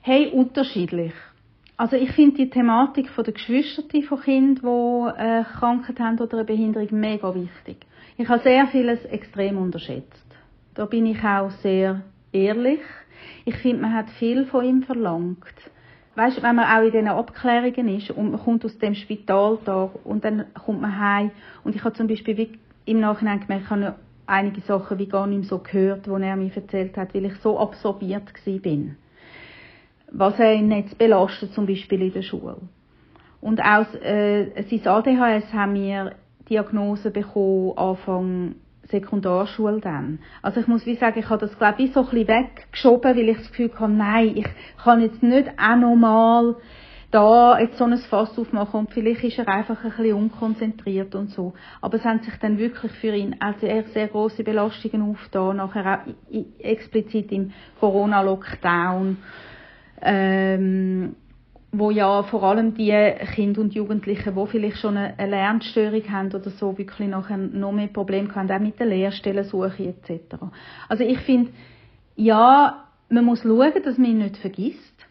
Hey, 0.00 0.28
unterschiedlich. 0.28 1.12
Also 1.76 1.96
ich 1.96 2.12
finde 2.12 2.36
die 2.36 2.50
Thematik 2.50 3.08
von 3.10 3.24
der 3.24 3.34
Geschwister 3.34 3.82
von 4.08 4.20
Kindern, 4.20 4.62
die 4.62 5.20
eine 5.20 5.44
Krankheit 5.44 6.00
haben 6.00 6.18
oder 6.18 6.38
eine 6.38 6.44
Behinderung, 6.44 6.88
mega 6.92 7.34
wichtig. 7.34 7.76
Ich 8.16 8.28
habe 8.28 8.42
sehr 8.42 8.66
vieles 8.68 9.04
extrem 9.06 9.58
unterschätzt. 9.58 10.26
Da 10.74 10.86
bin 10.86 11.06
ich 11.06 11.22
auch 11.22 11.50
sehr 11.62 12.02
ehrlich. 12.32 12.80
Ich 13.44 13.56
finde, 13.56 13.82
man 13.82 13.94
hat 13.94 14.10
viel 14.10 14.46
von 14.46 14.64
ihm 14.64 14.82
verlangt. 14.82 15.70
Weißt, 16.14 16.42
wenn 16.42 16.56
man 16.56 16.66
auch 16.66 16.84
in 16.84 16.92
diesen 16.92 17.08
Abklärungen 17.08 17.88
ist 17.96 18.10
und 18.10 18.32
man 18.32 18.40
kommt 18.40 18.64
aus 18.64 18.76
dem 18.78 18.94
Spitaltag 18.94 19.90
und 20.04 20.24
dann 20.24 20.44
kommt 20.64 20.82
man 20.82 20.98
heim 20.98 21.30
und 21.64 21.74
ich 21.74 21.84
habe 21.84 21.94
zum 21.94 22.06
Beispiel 22.06 22.58
im 22.84 23.00
Nachhinein 23.00 23.40
gemerkt, 23.40 23.64
ich 23.64 23.70
habe 23.70 23.94
einige 24.26 24.60
Sachen 24.62 24.98
wie 24.98 25.06
gar 25.06 25.26
nicht 25.26 25.40
mehr 25.40 25.48
so 25.48 25.58
gehört, 25.58 26.06
die 26.06 26.10
er 26.10 26.36
mir 26.36 26.54
erzählt 26.54 26.96
hat, 26.96 27.14
weil 27.14 27.24
ich 27.24 27.36
so 27.36 27.58
absorbiert 27.58 28.32
bin. 28.62 28.96
Was 30.10 30.38
er 30.38 30.54
ihn 30.54 30.70
jetzt 30.70 30.98
belastet, 30.98 31.54
zum 31.54 31.66
Beispiel 31.66 32.02
in 32.02 32.12
der 32.12 32.22
Schule. 32.22 32.56
Und 33.40 33.60
auch 33.60 33.92
äh, 33.94 34.62
sein 34.68 34.86
ADHS 34.86 35.52
haben 35.52 35.74
wir 35.74 36.14
Diagnose 36.48 37.10
bekommen 37.10 37.76
Anfang 37.76 38.54
Sekundarschule 38.92 39.80
dann. 39.80 40.20
Also 40.42 40.60
ich 40.60 40.68
muss 40.68 40.86
wie 40.86 40.94
sagen, 40.94 41.18
ich 41.18 41.28
habe 41.28 41.46
das 41.46 41.58
glaube 41.58 41.82
ich 41.82 41.92
so 41.92 42.00
ein 42.00 42.06
bisschen 42.06 42.28
weggeschoben, 42.28 43.16
weil 43.16 43.28
ich 43.28 43.38
das 43.38 43.48
Gefühl 43.48 43.72
habe, 43.78 43.92
nein, 43.92 44.36
ich 44.36 44.46
kann 44.84 45.00
jetzt 45.00 45.22
nicht 45.22 45.48
auch 45.58 45.76
nochmal 45.76 46.54
da 47.10 47.58
jetzt 47.58 47.76
so 47.76 47.84
ein 47.84 47.98
Fass 47.98 48.38
aufmachen 48.38 48.80
und 48.80 48.90
vielleicht 48.90 49.22
ist 49.22 49.38
er 49.38 49.46
einfach 49.46 49.84
ein 49.84 49.90
bisschen 49.90 50.14
unkonzentriert 50.14 51.14
und 51.14 51.28
so. 51.30 51.52
Aber 51.80 51.98
es 51.98 52.04
haben 52.04 52.20
sich 52.20 52.34
dann 52.40 52.58
wirklich 52.58 52.90
für 52.92 53.14
ihn 53.14 53.36
als 53.38 53.60
sehr, 53.60 53.84
sehr 53.84 54.08
große 54.08 54.42
Belastungen 54.42 55.10
aufgetan, 55.10 55.58
nachher 55.58 56.00
auch 56.00 56.34
explizit 56.58 57.30
im 57.32 57.52
Corona-Lockdown. 57.80 59.18
Ähm, 60.00 61.16
wo 61.74 61.90
ja 61.90 62.22
vor 62.24 62.42
allem 62.42 62.74
die 62.74 62.92
Kinder 63.34 63.62
und 63.62 63.74
Jugendlichen, 63.74 64.34
die 64.34 64.46
vielleicht 64.46 64.76
schon 64.76 64.98
eine 64.98 65.30
Lernstörung 65.30 66.02
haben 66.12 66.28
oder 66.28 66.50
so, 66.50 66.76
wirklich 66.76 67.08
nachher 67.08 67.38
noch 67.38 67.72
mehr 67.72 67.86
Probleme 67.86 68.32
haben, 68.34 68.50
auch 68.50 68.60
mit 68.60 68.78
der 68.78 68.86
Lehrstellensuche 68.86 69.82
etc. 69.82 70.36
Also 70.88 71.02
ich 71.02 71.18
finde, 71.20 71.50
ja, 72.14 72.84
man 73.08 73.24
muss 73.24 73.42
schauen, 73.42 73.72
dass 73.82 73.96
man 73.96 74.10
ihn 74.10 74.18
nicht 74.18 74.36
vergisst. 74.36 75.06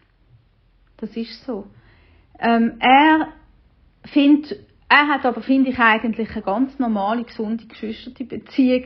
Das 0.97 1.17
ist 1.17 1.43
so. 1.45 1.65
Ähm, 2.39 2.73
er 2.79 3.29
findet, 4.05 4.59
er 4.87 5.07
hat 5.07 5.25
aber, 5.25 5.41
finde 5.41 5.71
ich, 5.71 5.79
eigentlich 5.79 6.29
eine 6.31 6.43
ganz 6.43 6.77
normale, 6.77 7.23
gesunde 7.23 7.65
Geschwisterbeziehung. 7.65 8.83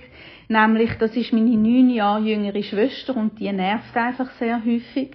Nämlich, 0.47 0.91
das 0.97 1.13
ist 1.15 1.33
meine 1.33 1.57
neun 1.57 1.89
Jahre 1.89 2.23
jüngere 2.23 2.63
Schwester 2.63 3.17
und 3.17 3.37
die 3.37 3.51
nervt 3.51 3.95
einfach 3.97 4.31
sehr 4.39 4.63
häufig. 4.63 5.11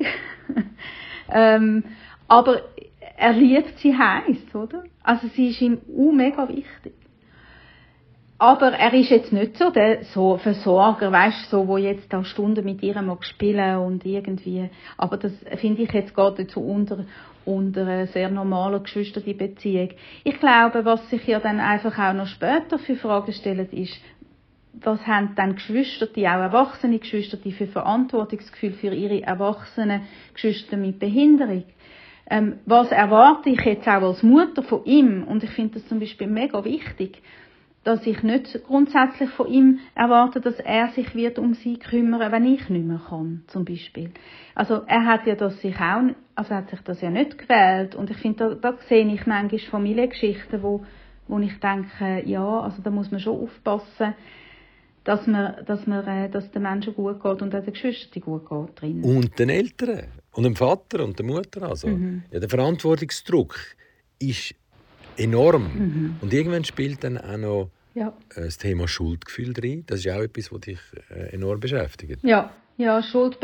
ähm, 1.33 1.85
aber 2.31 2.61
er 3.17 3.33
liebt 3.33 3.77
sie 3.81 3.93
heiß, 3.93 4.55
oder? 4.55 4.85
Also 5.03 5.27
sie 5.35 5.49
ist 5.49 5.61
ihm 5.61 5.79
auch 5.99 6.13
mega 6.13 6.49
wichtig. 6.49 6.95
Aber 8.39 8.73
er 8.73 8.95
ist 8.95 9.11
jetzt 9.11 9.33
nicht 9.33 9.59
so 9.59 9.71
der 9.71 10.05
so 10.05 10.39
Versorger, 10.39 11.11
weißt 11.11 11.51
so, 11.51 11.67
wo 11.67 11.77
jetzt 11.77 12.11
da 12.13 12.25
Stunden 12.25 12.65
mit 12.65 12.85
ihr 12.85 13.03
mag 13.03 13.25
spielen 13.25 13.79
und 13.79 14.07
irgendwie. 14.07 14.71
Aber 14.97 15.17
das 15.17 15.33
finde 15.57 15.83
ich 15.83 15.93
jetzt 15.93 16.15
gerade 16.15 16.47
so 16.49 16.61
unter 16.61 17.05
unter 17.45 17.83
einer 17.83 18.07
sehr 18.07 18.31
normalen 18.31 18.83
Geschwisterbeziehung. 18.83 19.91
Ich 20.23 20.39
glaube, 20.39 20.85
was 20.85 21.11
sich 21.11 21.27
ja 21.27 21.41
dann 21.41 21.59
einfach 21.59 21.99
auch 21.99 22.15
noch 22.15 22.29
später 22.29 22.79
für 22.79 22.95
Fragen 22.95 23.33
stellen, 23.33 23.69
ist, 23.73 23.99
was 24.73 25.05
haben 25.05 25.35
dann 25.35 25.57
Geschwister, 25.57 26.07
die 26.07 26.29
auch 26.29 26.41
erwachsene 26.41 26.99
Geschwister, 27.01 27.37
die 27.37 27.53
für 27.53 27.67
Verantwortungsgefühl 27.67 28.73
für 28.73 28.95
ihre 28.95 29.23
erwachsenen 29.23 30.03
Geschwister 30.33 30.77
mit 30.77 31.01
Behinderung? 31.01 31.65
Ähm, 32.31 32.61
was 32.65 32.93
erwarte 32.93 33.51
ich 33.51 33.61
jetzt 33.61 33.89
auch 33.89 34.03
als 34.03 34.23
Mutter 34.23 34.63
von 34.63 34.85
ihm? 34.85 35.25
Und 35.25 35.43
ich 35.43 35.51
finde 35.51 35.75
das 35.75 35.89
zum 35.89 35.99
Beispiel 35.99 36.29
mega 36.29 36.65
wichtig, 36.65 37.21
dass 37.83 38.07
ich 38.07 38.23
nicht 38.23 38.63
grundsätzlich 38.67 39.31
von 39.31 39.49
ihm 39.49 39.81
erwarte, 39.95 40.41
dass 40.41 40.61
er 40.61 40.89
sich 40.89 41.15
wird 41.15 41.39
um 41.39 41.55
sie 41.55 41.79
kümmern, 41.79 42.31
wenn 42.31 42.45
ich 42.45 42.69
nicht 42.69 42.87
mehr 42.87 43.01
kann, 43.09 43.43
zum 43.49 43.65
Beispiel. 43.65 44.11
Also 44.55 44.83
er 44.87 45.07
hat 45.07 45.27
ja 45.27 45.35
das 45.35 45.61
sich 45.61 45.75
auch, 45.77 46.03
also 46.35 46.55
hat 46.55 46.71
sich 46.71 46.81
das 46.81 47.01
ja 47.01 47.11
nicht 47.11 47.39
gewählt. 47.39 47.95
Und 47.95 48.11
ich 48.11 48.19
finde, 48.19 48.59
da, 48.61 48.73
da 48.73 48.79
sehe 48.89 49.07
ich 49.13 49.27
manchmal 49.27 49.59
Familiengeschichten, 49.59 50.63
wo, 50.63 50.85
wo 51.27 51.39
ich 51.39 51.59
denke, 51.59 52.23
ja, 52.27 52.61
also 52.61 52.83
da 52.83 52.91
muss 52.91 53.11
man 53.11 53.21
schon 53.21 53.41
aufpassen, 53.41 54.15
dass 55.05 55.27
man, 55.27 55.65
dass 55.67 55.87
man, 55.87 56.07
äh, 56.07 56.31
dass 56.31 56.51
den 56.51 56.63
Menschen 56.63 56.95
gut 56.95 57.23
geht 57.23 57.43
und 57.43 57.55
auch 57.55 57.65
den 57.65 57.73
Geschwistern 57.73 58.23
gut 58.23 58.49
geht 58.49 58.81
drin. 58.81 59.03
Und 59.03 59.39
den 59.39 59.49
Eltern 59.49 60.09
und 60.33 60.45
dem 60.45 60.57
Vater 60.57 61.05
und 61.05 61.19
der 61.19 61.27
Mutter 61.27 61.63
also. 61.63 61.89
Mhm. 61.89 62.23
Ja, 62.31 62.41
der 62.41 62.49
Verantwortungsdruck 62.49 63.57
ist 64.19 64.55
enorm 65.17 65.63
mhm. 65.63 66.17
und 66.21 66.33
irgendwann 66.33 66.65
spielt 66.65 67.05
dann 67.05 67.19
auch 67.19 67.37
noch 67.37 67.71
ja. 67.95 68.09
Äh, 68.35 68.43
das 68.43 68.59
Thema 68.59 68.87
Schuldgefühl 68.89 69.53
drin. 69.53 69.85
Das 69.87 70.01
ist 70.01 70.09
auch 70.09 70.21
etwas, 70.21 70.53
was 70.53 70.61
dich 70.61 70.79
äh, 71.11 71.35
enorm 71.35 71.61
beschäftigt. 71.61 72.19
Ja, 72.23 72.51
ja, 72.77 73.03
Schuld 73.03 73.39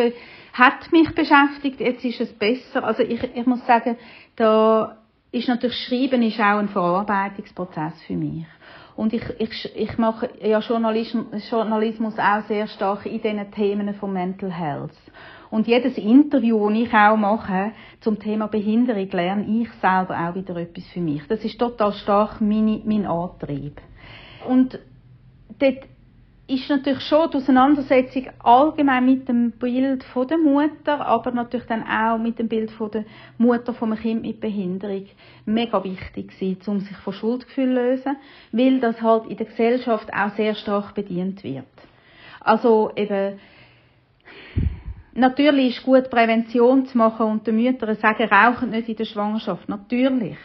hat 0.53 0.93
mich 0.93 1.15
beschäftigt. 1.15 1.81
Jetzt 1.81 2.05
ist 2.05 2.21
es 2.21 2.33
besser. 2.33 2.85
Also 2.85 3.03
ich, 3.03 3.23
ich 3.23 3.47
muss 3.47 3.67
sagen, 3.67 3.97
da 4.37 4.97
ist 5.33 5.49
natürlich 5.49 5.77
Schreiben 5.77 6.23
ist 6.23 6.41
auch 6.41 6.59
ein 6.59 6.69
Verarbeitungsprozess 6.69 7.95
für 8.07 8.15
mich. 8.15 8.47
Und 8.97 9.13
ich, 9.13 9.23
ich, 9.39 9.77
ich 9.77 9.99
mache 9.99 10.31
ja 10.41 10.59
Journalismus, 10.61 11.51
Journalismus 11.51 12.19
auch 12.19 12.47
sehr 12.49 12.67
stark 12.67 13.05
in 13.07 13.21
diesen 13.21 13.51
Themen 13.51 13.95
von 13.95 14.13
Mental 14.13 14.51
Health. 14.51 14.97
Und 15.51 15.67
jedes 15.67 15.97
Interview, 15.99 16.69
das 16.69 16.79
ich 16.79 16.95
auch 16.95 17.17
mache 17.17 17.73
zum 18.01 18.19
Thema 18.19 18.49
Behinderung, 18.49 19.09
lerne 19.11 19.63
ich 19.63 19.69
selber 19.81 20.19
auch 20.19 20.35
wieder 20.35 20.57
etwas 20.57 20.87
für 20.89 21.01
mich. 21.01 21.23
Das 21.29 21.45
ist 21.45 21.59
total 21.59 21.93
stark 21.93 22.41
mein, 22.41 22.83
mein 22.85 23.07
Antrieb. 23.07 23.81
Und 24.49 24.79
dort 25.59 25.85
ist 26.49 26.69
natürlich 26.69 27.03
schon 27.03 27.31
die 27.31 27.39
Auseinandersetzung 27.39 28.29
allgemein 28.39 29.05
mit 29.05 29.29
dem 29.29 29.51
Bild 29.51 30.05
von 30.05 30.29
der 30.29 30.39
Mutter, 30.39 31.05
aber 31.05 31.33
natürlich 31.33 31.67
dann 31.67 31.83
auch 31.83 32.19
mit 32.19 32.39
dem 32.39 32.49
Bild 32.49 32.71
von 32.71 32.91
der 32.91 33.05
Mutter 33.37 33.75
von 33.75 33.93
einem 33.93 34.01
Kind 34.01 34.23
mit 34.23 34.41
Behinderung 34.41 35.07
mega 35.45 35.83
wichtig 35.83 36.29
gewesen, 36.29 36.61
um 36.67 36.81
sich 36.81 36.97
von 36.99 37.13
Schuldgefühl 37.13 37.67
zu 37.67 37.75
lösen, 37.75 38.17
weil 38.53 38.79
das 38.79 39.03
halt 39.03 39.27
in 39.27 39.37
der 39.37 39.47
Gesellschaft 39.47 40.13
auch 40.13 40.37
sehr 40.37 40.55
stark 40.55 40.95
bedient 40.95 41.43
wird. 41.43 41.67
Also 42.41 42.93
eben, 42.95 43.41
natürlich 45.17 45.77
ist 45.77 45.85
gut 45.85 46.11
Prävention 46.11 46.87
zu 46.87 46.99
machen 46.99 47.27
und 47.27 47.47
den 47.47 47.57
Müttern 47.57 47.97
sagen, 47.97 48.29
rauchen 48.29 48.71
nicht 48.71 48.89
in 48.89 48.97
der 48.97 49.05
Schwangerschaft. 49.05 49.69
Natürlich. 49.69 50.37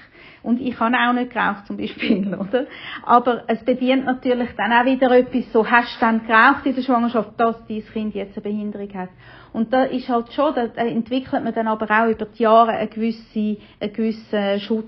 Und 0.43 0.59
ich 0.59 0.79
habe 0.79 0.95
auch 0.97 1.13
nicht 1.13 1.31
geraucht, 1.31 1.67
zum 1.67 1.77
Beispiel, 1.77 2.27
oder? 2.39 2.65
Aber 3.03 3.43
es 3.47 3.63
bedient 3.63 4.05
natürlich 4.05 4.49
dann 4.57 4.73
auch 4.73 4.85
wieder 4.85 5.11
etwas, 5.11 5.51
so, 5.51 5.69
hast 5.69 5.97
du 5.97 5.99
dann 5.99 6.25
geraucht 6.25 6.65
in 6.65 6.75
der 6.75 6.81
Schwangerschaft, 6.81 7.39
dass 7.39 7.63
dein 7.67 7.85
Kind 7.85 8.15
jetzt 8.15 8.35
eine 8.35 8.43
Behinderung 8.43 8.93
hat. 8.95 9.09
Und 9.53 9.71
da 9.71 9.83
ist 9.83 10.09
halt 10.09 10.33
schon, 10.33 10.55
da 10.55 10.65
entwickelt 10.81 11.43
man 11.43 11.53
dann 11.53 11.67
aber 11.67 11.85
auch 11.91 12.09
über 12.09 12.25
die 12.25 12.43
Jahre 12.43 12.71
einen 12.71 12.89
gewissen, 12.89 13.57
einen 13.79 13.93
gewissen 13.93 14.59
Schutz, 14.61 14.87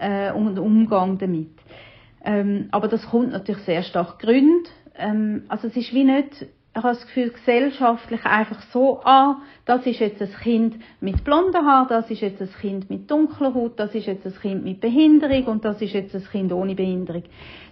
äh, 0.00 0.32
und 0.32 0.58
Umgang 0.58 1.18
damit. 1.18 1.50
Ähm, 2.24 2.68
aber 2.70 2.88
das 2.88 3.06
kommt 3.08 3.32
natürlich 3.32 3.62
sehr 3.62 3.82
stark 3.82 4.18
Gründe. 4.18 4.68
Ähm, 4.96 5.44
also 5.48 5.68
es 5.68 5.76
ist 5.76 5.92
wie 5.92 6.04
nicht 6.04 6.46
ich 6.78 6.84
habe 6.84 6.94
das 6.94 7.06
Gefühl, 7.06 7.30
gesellschaftlich 7.30 8.24
einfach 8.24 8.62
so, 8.72 9.00
ah, 9.04 9.42
das 9.64 9.84
ist 9.84 9.98
jetzt 9.98 10.22
ein 10.22 10.32
Kind 10.42 10.76
mit 11.00 11.24
blonden 11.24 11.66
Haaren, 11.66 11.88
das 11.88 12.10
ist 12.10 12.20
jetzt 12.20 12.40
ein 12.40 12.52
Kind 12.60 12.88
mit 12.88 13.10
dunkler 13.10 13.52
Haut, 13.52 13.78
das 13.78 13.94
ist 13.94 14.06
jetzt 14.06 14.24
ein 14.24 14.34
Kind 14.40 14.64
mit 14.64 14.80
Behinderung 14.80 15.44
und 15.46 15.64
das 15.64 15.82
ist 15.82 15.92
jetzt 15.92 16.14
ein 16.14 16.24
Kind 16.24 16.52
ohne 16.52 16.74
Behinderung. 16.74 17.24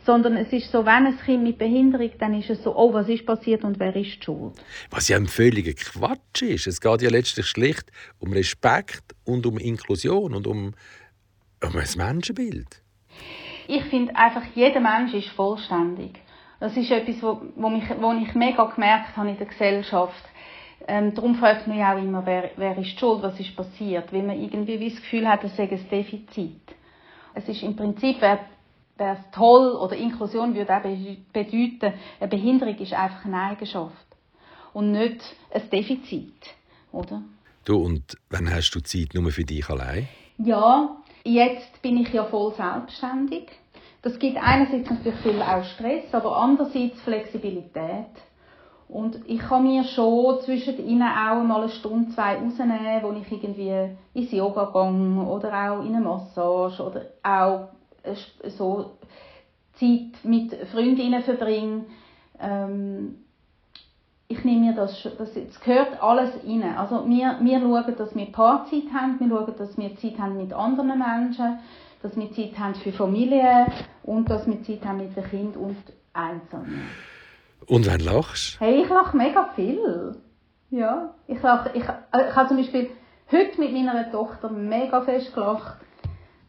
Sondern 0.04 0.36
es 0.36 0.52
ist 0.52 0.70
so, 0.70 0.84
wenn 0.84 1.06
ein 1.06 1.18
Kind 1.18 1.42
mit 1.42 1.58
Behinderung, 1.58 2.10
dann 2.18 2.34
ist 2.34 2.50
es 2.50 2.62
so, 2.62 2.76
oh, 2.76 2.92
was 2.92 3.08
ist 3.08 3.24
passiert 3.24 3.64
und 3.64 3.78
wer 3.78 3.94
ist 3.94 4.24
schuld? 4.24 4.54
Was 4.90 5.08
ja 5.08 5.16
ein 5.16 5.28
völliger 5.28 5.72
Quatsch 5.72 6.42
ist. 6.42 6.66
Es 6.66 6.80
geht 6.80 7.02
ja 7.02 7.10
letztlich 7.10 7.46
schlicht 7.46 7.90
um 8.18 8.32
Respekt 8.32 9.14
und 9.24 9.46
um 9.46 9.58
Inklusion 9.58 10.34
und 10.34 10.46
um, 10.46 10.74
um 11.62 11.76
ein 11.76 11.88
Menschenbild. 11.96 12.82
Ich 13.68 13.84
finde 13.84 14.14
einfach, 14.16 14.42
jeder 14.54 14.80
Mensch 14.80 15.14
ist 15.14 15.28
vollständig. 15.30 16.25
Das 16.60 16.76
ist 16.76 16.90
etwas, 16.90 17.22
wo, 17.22 17.40
wo, 17.56 17.68
mich, 17.68 17.84
wo 18.00 18.12
ich 18.12 18.34
mega 18.34 18.64
gemerkt 18.64 19.16
habe 19.16 19.30
in 19.30 19.36
der 19.36 19.46
Gesellschaft. 19.46 20.24
Ähm, 20.88 21.14
darum 21.14 21.34
fragt 21.34 21.66
man 21.66 21.78
ja 21.78 21.94
auch 21.94 21.98
immer, 21.98 22.24
wer, 22.24 22.50
wer 22.56 22.78
ist 22.78 22.98
schuld, 22.98 23.22
was 23.22 23.38
ist 23.38 23.56
passiert, 23.56 24.12
weil 24.12 24.22
man 24.22 24.40
irgendwie 24.40 24.88
das 24.88 25.00
Gefühl 25.00 25.28
hat, 25.28 25.42
es 25.44 25.56
sei 25.56 25.64
ein 25.64 25.88
Defizit. 25.90 26.60
Es 27.34 27.48
ist 27.48 27.62
im 27.62 27.76
Prinzip, 27.76 28.20
wäre 28.20 28.38
es 28.98 29.30
toll 29.32 29.72
oder 29.72 29.96
Inklusion 29.96 30.54
würde 30.54 30.74
auch 30.74 30.82
bedeuten, 30.82 31.92
eine 32.20 32.28
Behinderung 32.28 32.76
ist 32.78 32.94
einfach 32.94 33.24
eine 33.24 33.40
Eigenschaft 33.40 34.06
und 34.72 34.92
nicht 34.92 35.22
ein 35.52 35.70
Defizit, 35.70 36.54
oder? 36.92 37.22
Du, 37.64 37.78
und 37.78 38.16
wann 38.30 38.48
hast 38.48 38.70
du 38.70 38.80
Zeit 38.80 39.08
nur 39.12 39.30
für 39.32 39.44
dich 39.44 39.68
allein? 39.68 40.08
Ja, 40.38 40.96
jetzt 41.24 41.82
bin 41.82 41.98
ich 41.98 42.12
ja 42.12 42.24
voll 42.24 42.54
selbstständig. 42.54 43.48
Das 44.06 44.20
gibt 44.20 44.38
einerseits 44.40 44.88
natürlich 44.88 45.18
viel 45.18 45.42
auch 45.42 45.64
Stress, 45.64 46.04
aber 46.12 46.36
andererseits 46.36 47.00
Flexibilität. 47.00 48.06
Und 48.86 49.18
ich 49.26 49.40
kann 49.40 49.64
mir 49.64 49.82
schon 49.82 50.42
zwischen 50.42 50.78
ihnen 50.78 51.02
auch 51.02 51.42
mal 51.42 51.62
eine 51.62 51.70
Stunde, 51.70 52.14
zwei 52.14 52.36
rausnehmen, 52.36 53.02
wo 53.02 53.10
ich 53.10 53.32
irgendwie 53.32 53.96
ins 54.14 54.30
Yoga 54.30 54.66
gehe 54.66 55.24
oder 55.24 55.48
auch 55.48 55.84
in 55.84 55.96
eine 55.96 56.04
Massage 56.04 56.80
oder 56.80 57.06
auch 57.24 57.70
so 58.56 58.92
Zeit 59.72 60.22
mit 60.22 60.54
Freundinnen 60.68 61.24
verbringe. 61.24 61.86
Ähm, 62.40 63.16
nehme 64.46 64.66
mir 64.66 64.72
das, 64.72 65.02
das, 65.18 65.34
das 65.34 65.60
gehört 65.60 66.00
alles 66.00 66.30
rein. 66.46 66.62
Also 66.78 67.06
wir, 67.08 67.38
wir 67.40 67.60
schauen, 67.60 67.96
dass 67.98 68.14
wir 68.14 68.26
Paarzeit 68.26 68.84
haben, 68.94 69.18
wir 69.18 69.28
schauen, 69.28 69.54
dass 69.58 69.76
wir 69.76 69.96
Zeit 69.96 70.18
haben 70.18 70.36
mit 70.36 70.52
anderen 70.52 70.96
Menschen, 70.96 71.58
dass 72.06 72.16
wir 72.16 72.32
Zeit 72.32 72.58
haben 72.58 72.74
für 72.76 72.92
Familie 72.92 73.66
und 74.04 74.30
dass 74.30 74.46
wir 74.46 74.62
Zeit 74.62 74.84
haben 74.84 74.98
mit 74.98 75.16
den 75.16 75.24
Kindern 75.24 75.62
und 75.62 75.76
Einzelnen. 76.12 76.88
Und 77.66 77.86
wann 77.86 78.00
lachst 78.00 78.60
Hey, 78.60 78.82
ich 78.82 78.88
lache 78.88 79.16
mega 79.16 79.50
viel. 79.56 80.16
Ja, 80.70 81.14
ich 81.26 81.42
lache, 81.42 81.70
ich, 81.74 81.82
äh, 81.82 82.28
ich 82.28 82.36
habe 82.36 82.48
zum 82.48 82.58
Beispiel 82.58 82.90
heute 83.32 83.60
mit 83.60 83.72
meiner 83.72 84.10
Tochter 84.12 84.50
mega 84.50 85.00
fest 85.02 85.34
gelacht, 85.34 85.78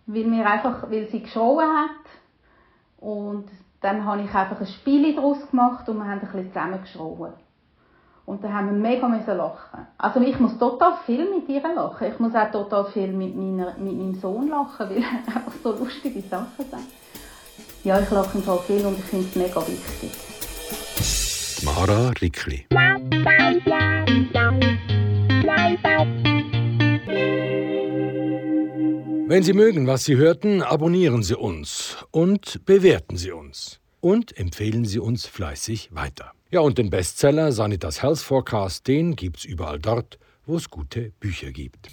weil 0.05 0.25
mir 0.25 0.45
einfach, 0.45 0.91
weil 0.91 1.07
sie 1.09 1.21
geschrien 1.21 1.59
hat 1.59 2.05
und 2.97 3.45
dann 3.81 4.05
habe 4.05 4.21
ich 4.21 4.33
einfach 4.33 4.59
ein 4.59 4.67
Spiel 4.67 5.15
daraus 5.15 5.49
gemacht 5.49 5.89
und 5.89 5.97
wir 5.97 6.05
haben 6.05 6.19
ein 6.19 6.19
bisschen 6.19 6.53
zusammen 6.53 6.81
geschrien. 6.81 7.33
Und 8.27 8.43
dann 8.43 8.53
haben 8.53 8.65
wir 8.67 8.73
mega 8.73 9.07
müssen 9.07 9.37
lachen. 9.37 9.87
Also 9.97 10.19
ich 10.19 10.37
muss 10.37 10.57
total 10.57 10.97
viel 11.05 11.29
mit 11.33 11.47
ihr 11.47 11.61
lachen. 11.61 12.11
Ich 12.11 12.19
muss 12.19 12.35
auch 12.35 12.51
total 12.51 12.83
viel 12.91 13.07
mit, 13.13 13.33
meiner, 13.37 13.73
mit 13.77 13.97
meinem 13.97 14.15
Sohn 14.15 14.49
lachen, 14.49 14.89
weil 14.89 14.97
er 14.97 15.09
einfach 15.27 15.53
so 15.63 15.71
lustige 15.71 16.21
Sachen 16.29 16.65
sagt. 16.69 16.83
Ja, 17.85 18.01
ich 18.01 18.11
lache 18.11 18.37
im 18.37 18.43
Fall 18.43 18.59
viel 18.67 18.85
und 18.85 18.99
ich 18.99 19.05
finde 19.05 19.27
es 19.29 19.35
mega 19.37 19.61
wichtig. 19.65 20.11
Mara 21.63 22.11
Rickli. 22.21 22.65
Wenn 29.29 29.43
Sie 29.43 29.53
mögen, 29.53 29.87
was 29.87 30.03
Sie 30.03 30.17
hörten, 30.17 30.63
abonnieren 30.63 31.23
Sie 31.23 31.37
uns 31.37 32.05
und 32.11 32.65
bewerten 32.65 33.15
Sie 33.15 33.31
uns. 33.31 33.79
Und 34.01 34.37
empfehlen 34.37 34.83
Sie 34.83 34.99
uns 34.99 35.25
fleißig 35.25 35.95
weiter. 35.95 36.33
Ja, 36.49 36.61
und 36.61 36.77
den 36.77 36.89
Bestseller 36.89 37.51
Sanitas 37.51 38.01
Health 38.01 38.19
Forecast, 38.19 38.87
den 38.87 39.17
gibt's 39.17 39.43
überall 39.43 39.79
dort, 39.79 40.17
wo 40.45 40.55
es 40.55 40.69
gute 40.69 41.11
Bücher 41.19 41.51
gibt. 41.51 41.89